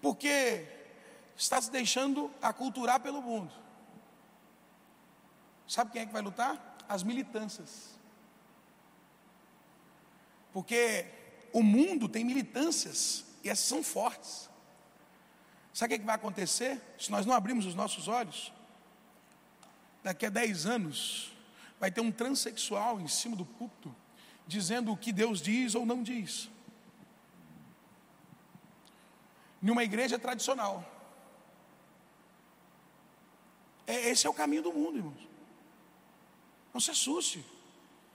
Porque 0.00 0.66
está 1.36 1.60
se 1.60 1.70
deixando 1.70 2.30
aculturar 2.40 3.00
pelo 3.00 3.22
mundo. 3.22 3.52
Sabe 5.66 5.92
quem 5.92 6.02
é 6.02 6.06
que 6.06 6.12
vai 6.12 6.22
lutar? 6.22 6.76
As 6.88 7.02
militâncias. 7.02 7.98
Porque 10.52 11.06
o 11.52 11.62
mundo 11.62 12.08
tem 12.08 12.24
militâncias 12.24 13.24
e 13.44 13.48
essas 13.48 13.66
são 13.66 13.82
fortes. 13.82 14.50
Sabe 15.72 15.94
o 15.94 15.98
que 16.00 16.04
vai 16.04 16.16
acontecer 16.16 16.80
se 16.98 17.10
nós 17.10 17.24
não 17.24 17.34
abrirmos 17.34 17.66
os 17.66 17.74
nossos 17.74 18.08
olhos? 18.08 18.52
Daqui 20.02 20.26
a 20.26 20.30
10 20.30 20.66
anos, 20.66 21.32
vai 21.78 21.90
ter 21.90 22.00
um 22.00 22.10
transexual 22.10 23.00
em 23.00 23.08
cima 23.08 23.36
do 23.36 23.46
púlpito, 23.46 23.94
dizendo 24.46 24.92
o 24.92 24.96
que 24.96 25.12
Deus 25.12 25.40
diz 25.40 25.74
ou 25.74 25.86
não 25.86 26.02
diz. 26.02 26.50
Numa 29.60 29.84
igreja 29.84 30.18
tradicional. 30.18 30.84
É, 33.86 34.10
esse 34.10 34.26
é 34.26 34.30
o 34.30 34.34
caminho 34.34 34.62
do 34.62 34.72
mundo, 34.72 34.98
irmãos. 34.98 35.28
Não 36.72 36.80
se 36.80 36.90
assuste. 36.90 37.44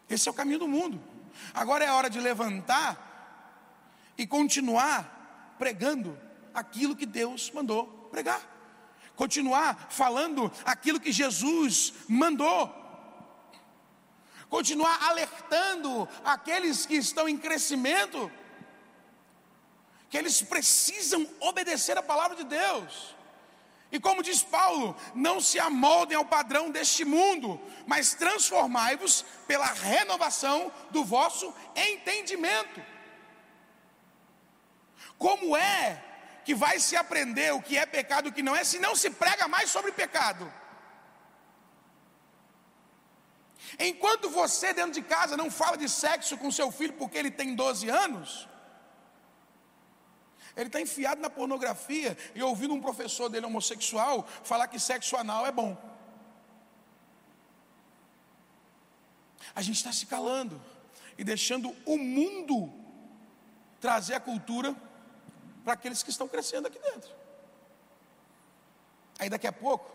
Esse 0.10 0.28
é 0.28 0.32
o 0.32 0.36
caminho 0.36 0.60
do 0.60 0.68
mundo. 0.68 1.02
Agora 1.54 1.84
é 1.84 1.92
hora 1.92 2.10
de 2.10 2.20
levantar 2.20 3.14
e 4.18 4.26
continuar 4.26 5.56
pregando 5.58 6.18
aquilo 6.54 6.96
que 6.96 7.06
Deus 7.06 7.52
mandou 7.52 7.86
pregar. 8.12 8.42
Continuar 9.16 9.88
falando 9.90 10.52
aquilo 10.64 11.00
que 11.00 11.12
Jesus 11.12 11.94
mandou. 12.08 12.74
Continuar 14.50 15.04
alertando 15.04 16.08
aqueles 16.24 16.86
que 16.86 16.96
estão 16.96 17.28
em 17.28 17.38
crescimento 17.38 18.32
que 20.16 20.20
eles 20.20 20.42
precisam 20.42 21.28
obedecer 21.42 21.98
a 21.98 22.02
palavra 22.02 22.38
de 22.38 22.46
Deus. 22.46 23.14
E 23.92 24.00
como 24.00 24.24
diz 24.24 24.42
Paulo, 24.42 24.96
não 25.14 25.42
se 25.42 25.60
amoldem 25.60 26.16
ao 26.16 26.24
padrão 26.24 26.72
deste 26.72 27.04
mundo, 27.04 27.60
mas 27.86 28.14
transformai-vos 28.14 29.26
pela 29.46 29.66
renovação 29.66 30.72
do 30.90 31.04
vosso 31.04 31.54
entendimento. 31.76 32.82
Como 35.18 35.58
é 35.58 36.02
que 36.46 36.56
vai 36.56 36.80
se 36.80 36.96
aprender 36.96 37.54
o 37.54 37.62
que 37.62 37.78
é 37.78 37.86
pecado 37.86 38.28
e 38.28 38.30
o 38.30 38.34
que 38.34 38.42
não 38.42 38.56
é, 38.56 38.64
se 38.64 38.80
não 38.80 38.96
se 38.96 39.10
prega 39.10 39.50
mais 39.50 39.70
sobre 39.70 39.92
pecado? 39.92 40.50
Enquanto 43.78 44.30
você 44.30 44.72
dentro 44.74 44.94
de 44.94 45.02
casa 45.02 45.36
não 45.36 45.52
fala 45.52 45.76
de 45.76 45.90
sexo 45.90 46.38
com 46.38 46.50
seu 46.50 46.72
filho 46.72 46.94
porque 46.94 47.18
ele 47.18 47.32
tem 47.32 47.54
12 47.54 47.90
anos, 47.90 48.48
ele 50.56 50.68
está 50.68 50.80
enfiado 50.80 51.22
na 51.22 51.30
pornografia 51.30 52.18
e 52.34 52.42
ouvindo 52.42 52.74
um 52.74 52.82
professor 52.82 53.30
dele 53.30 53.46
homossexual 53.46 54.26
falar 54.44 54.68
que 54.68 54.80
sexo 54.80 55.18
anal 55.18 55.46
é 55.46 55.52
bom. 55.52 55.78
A 59.54 59.62
gente 59.62 59.78
está 59.78 59.92
se 59.92 60.06
calando 60.06 60.62
e 61.18 61.24
deixando 61.24 61.76
o 61.86 61.98
mundo 61.98 62.72
trazer 63.80 64.16
a 64.16 64.20
cultura 64.20 64.76
para 65.64 65.74
aqueles 65.74 66.02
que 66.04 66.10
estão 66.10 66.28
crescendo 66.28 66.68
aqui 66.68 66.80
dentro. 66.80 67.10
Aí 69.20 69.30
daqui 69.30 69.48
a 69.48 69.54
pouco, 69.54 69.90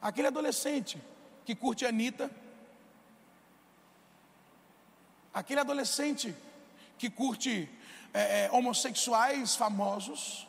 aquele 0.00 0.28
adolescente 0.28 1.02
que 1.44 1.54
curte 1.54 1.84
a 1.84 1.88
Anitta, 1.88 2.30
aquele 5.32 5.60
adolescente 5.60 6.34
que 6.98 7.08
curte 7.08 7.68
é, 8.12 8.44
é, 8.44 8.50
homossexuais 8.50 9.54
famosos. 9.56 10.46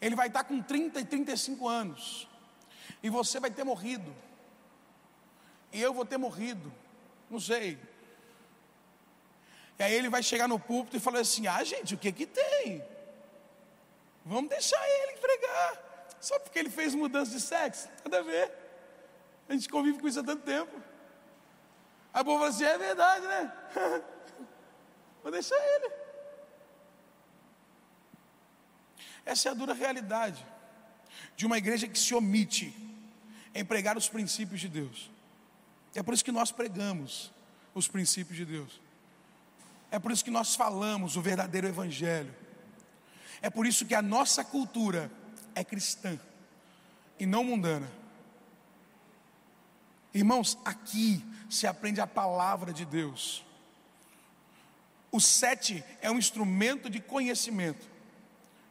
Ele 0.00 0.14
vai 0.14 0.28
estar 0.28 0.44
com 0.44 0.62
30 0.62 1.00
e 1.00 1.04
35 1.04 1.68
anos. 1.68 2.28
E 3.02 3.10
você 3.10 3.40
vai 3.40 3.50
ter 3.50 3.64
morrido. 3.64 4.14
E 5.72 5.80
eu 5.80 5.92
vou 5.92 6.04
ter 6.04 6.18
morrido. 6.18 6.72
Não 7.28 7.40
sei. 7.40 7.78
E 9.78 9.82
aí 9.82 9.94
ele 9.94 10.08
vai 10.08 10.22
chegar 10.22 10.46
no 10.48 10.58
púlpito 10.58 10.96
e 10.96 11.00
falar 11.00 11.20
assim: 11.20 11.46
ah, 11.46 11.62
gente, 11.64 11.94
o 11.94 11.98
que 11.98 12.12
que 12.12 12.26
tem? 12.26 12.84
Vamos 14.24 14.50
deixar 14.50 14.82
ele 14.86 15.16
pregar. 15.18 15.90
Só 16.20 16.38
porque 16.38 16.58
ele 16.58 16.70
fez 16.70 16.94
mudança 16.94 17.30
de 17.30 17.40
sexo? 17.40 17.88
Nada 18.04 18.18
a 18.18 18.22
ver. 18.22 18.52
A 19.48 19.52
gente 19.52 19.68
convive 19.68 19.98
com 19.98 20.06
isso 20.06 20.20
há 20.20 20.22
tanto 20.22 20.42
tempo. 20.42 20.80
O 22.12 22.24
povo 22.24 22.38
fala 22.38 22.48
assim: 22.48 22.64
é 22.64 22.78
verdade, 22.78 23.26
né? 23.26 23.52
Vou 25.22 25.30
deixar 25.30 25.56
ele. 25.56 25.90
Essa 29.24 29.48
é 29.48 29.52
a 29.52 29.54
dura 29.54 29.74
realidade 29.74 30.44
de 31.36 31.46
uma 31.46 31.58
igreja 31.58 31.86
que 31.86 31.98
se 31.98 32.14
omite 32.14 32.74
em 33.54 33.64
pregar 33.64 33.96
os 33.96 34.08
princípios 34.08 34.60
de 34.60 34.68
Deus. 34.68 35.10
É 35.94 36.02
por 36.02 36.14
isso 36.14 36.24
que 36.24 36.32
nós 36.32 36.52
pregamos 36.52 37.30
os 37.74 37.88
princípios 37.88 38.36
de 38.36 38.44
Deus. 38.44 38.80
É 39.90 39.98
por 39.98 40.12
isso 40.12 40.24
que 40.24 40.30
nós 40.30 40.54
falamos 40.54 41.16
o 41.16 41.22
verdadeiro 41.22 41.66
Evangelho. 41.66 42.34
É 43.42 43.50
por 43.50 43.66
isso 43.66 43.86
que 43.86 43.94
a 43.94 44.02
nossa 44.02 44.44
cultura 44.44 45.10
é 45.54 45.64
cristã 45.64 46.18
e 47.18 47.26
não 47.26 47.42
mundana. 47.42 47.90
Irmãos, 50.12 50.58
aqui 50.64 51.24
se 51.48 51.66
aprende 51.66 52.00
a 52.00 52.06
palavra 52.06 52.72
de 52.72 52.84
Deus. 52.84 53.44
O 55.12 55.20
sete 55.20 55.84
é 56.00 56.10
um 56.10 56.18
instrumento 56.18 56.88
de 56.88 57.00
conhecimento. 57.00 57.88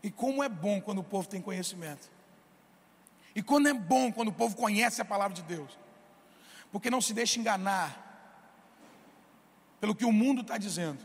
E 0.02 0.10
como 0.10 0.44
é 0.44 0.50
bom 0.50 0.80
quando 0.80 1.00
o 1.00 1.04
povo 1.04 1.28
tem 1.28 1.42
conhecimento. 1.42 2.10
E 3.36 3.44
quando 3.44 3.68
é 3.68 3.74
bom 3.74 4.12
quando 4.12 4.30
o 4.30 4.34
povo 4.34 4.56
conhece 4.56 5.02
a 5.02 5.06
palavra 5.06 5.36
de 5.36 5.44
Deus. 5.44 5.78
Porque 6.72 6.90
não 6.90 7.02
se 7.02 7.14
deixa 7.14 7.40
enganar 7.40 8.08
pelo 9.80 9.96
que 9.96 10.06
o 10.06 10.12
mundo 10.12 10.42
está 10.42 10.58
dizendo. 10.58 11.00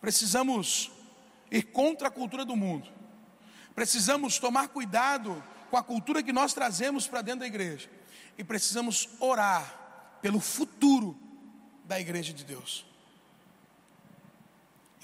Precisamos 0.00 0.90
ir 1.50 1.62
contra 1.62 2.08
a 2.08 2.10
cultura 2.10 2.44
do 2.44 2.56
mundo. 2.56 2.88
Precisamos 3.74 4.38
tomar 4.38 4.68
cuidado 4.68 5.42
com 5.70 5.76
a 5.76 5.82
cultura 5.82 6.22
que 6.22 6.32
nós 6.32 6.54
trazemos 6.54 7.06
para 7.06 7.22
dentro 7.22 7.40
da 7.40 7.46
igreja. 7.46 7.90
E 8.38 8.44
precisamos 8.44 9.08
orar 9.20 10.18
pelo 10.20 10.40
futuro 10.40 11.18
da 11.84 12.00
igreja 12.00 12.32
de 12.32 12.44
Deus. 12.44 12.84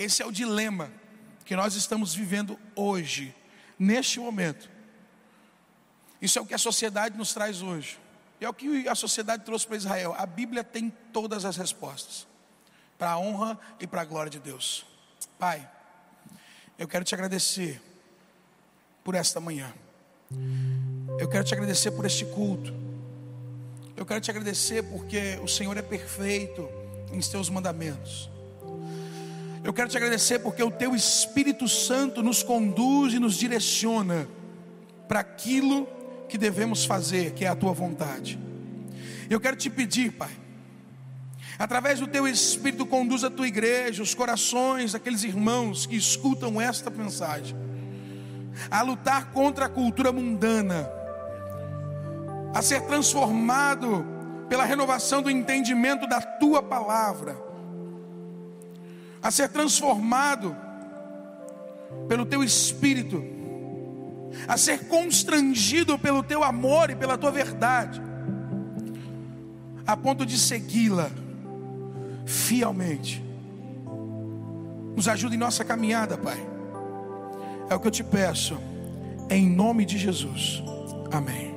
Esse 0.02 0.20
é 0.20 0.26
o 0.26 0.32
dilema 0.32 0.90
que 1.44 1.54
nós 1.54 1.74
estamos 1.74 2.12
vivendo 2.12 2.58
hoje, 2.74 3.34
neste 3.78 4.18
momento. 4.18 4.68
Isso 6.20 6.38
é 6.38 6.42
o 6.42 6.46
que 6.46 6.54
a 6.54 6.58
sociedade 6.58 7.16
nos 7.16 7.32
traz 7.32 7.62
hoje. 7.62 7.98
E 8.40 8.44
é 8.44 8.48
o 8.48 8.54
que 8.54 8.88
a 8.88 8.94
sociedade 8.96 9.44
trouxe 9.44 9.64
para 9.64 9.76
Israel. 9.76 10.14
A 10.18 10.26
Bíblia 10.26 10.64
tem 10.64 10.90
todas 11.12 11.44
as 11.44 11.56
respostas 11.56 12.26
para 12.98 13.12
a 13.12 13.18
honra 13.18 13.58
e 13.78 13.86
para 13.86 14.02
a 14.02 14.04
glória 14.04 14.30
de 14.30 14.40
Deus. 14.40 14.84
Pai, 15.38 15.68
eu 16.76 16.88
quero 16.88 17.04
te 17.04 17.14
agradecer 17.14 17.80
por 19.04 19.14
esta 19.14 19.38
manhã. 19.38 19.72
Eu 21.20 21.28
quero 21.28 21.44
te 21.44 21.54
agradecer 21.54 21.92
por 21.92 22.04
este 22.04 22.24
culto. 22.24 22.74
Eu 23.96 24.04
quero 24.04 24.20
te 24.20 24.30
agradecer 24.30 24.82
porque 24.82 25.38
o 25.42 25.46
Senhor 25.46 25.76
é 25.76 25.82
perfeito 25.82 26.68
em 27.12 27.22
seus 27.22 27.48
mandamentos. 27.48 28.32
Eu 29.64 29.72
quero 29.72 29.88
te 29.88 29.96
agradecer 29.96 30.40
porque 30.40 30.62
o 30.62 30.70
teu 30.70 30.94
Espírito 30.94 31.68
Santo 31.68 32.20
nos 32.20 32.42
conduz 32.42 33.14
e 33.14 33.20
nos 33.20 33.34
direciona 33.34 34.28
para 35.06 35.20
aquilo 35.20 35.86
que 36.28 36.36
devemos 36.36 36.84
fazer, 36.84 37.32
que 37.32 37.44
é 37.44 37.48
a 37.48 37.54
tua 37.54 37.72
vontade. 37.72 38.40
Eu 39.30 39.38
quero 39.38 39.56
te 39.56 39.70
pedir, 39.70 40.10
Pai, 40.12 40.30
através 41.56 42.00
do 42.00 42.08
teu 42.08 42.26
Espírito, 42.26 42.84
conduz 42.84 43.22
a 43.22 43.30
tua 43.30 43.46
igreja, 43.46 44.02
os 44.02 44.14
corações 44.14 44.92
daqueles 44.92 45.22
irmãos 45.22 45.86
que 45.86 45.94
escutam 45.94 46.60
esta 46.60 46.90
mensagem, 46.90 47.56
a 48.68 48.82
lutar 48.82 49.30
contra 49.30 49.66
a 49.66 49.68
cultura 49.68 50.10
mundana, 50.10 50.90
a 52.52 52.60
ser 52.62 52.82
transformado 52.82 54.04
pela 54.48 54.64
renovação 54.64 55.22
do 55.22 55.30
entendimento 55.30 56.04
da 56.08 56.20
tua 56.20 56.60
palavra 56.60 57.51
a 59.22 59.30
ser 59.30 59.48
transformado 59.48 60.56
pelo 62.08 62.26
teu 62.26 62.42
espírito, 62.42 63.22
a 64.48 64.56
ser 64.56 64.86
constrangido 64.88 65.98
pelo 65.98 66.22
teu 66.22 66.42
amor 66.42 66.90
e 66.90 66.96
pela 66.96 67.16
tua 67.16 67.30
verdade, 67.30 68.02
a 69.86 69.96
ponto 69.96 70.26
de 70.26 70.38
segui-la 70.38 71.10
fielmente. 72.24 73.22
Nos 74.96 75.08
ajude 75.08 75.36
em 75.36 75.38
nossa 75.38 75.64
caminhada, 75.64 76.16
Pai. 76.18 76.38
É 77.70 77.74
o 77.74 77.80
que 77.80 77.86
eu 77.86 77.92
te 77.92 78.04
peço, 78.04 78.58
em 79.30 79.48
nome 79.48 79.84
de 79.84 79.96
Jesus. 79.96 80.62
Amém. 81.10 81.51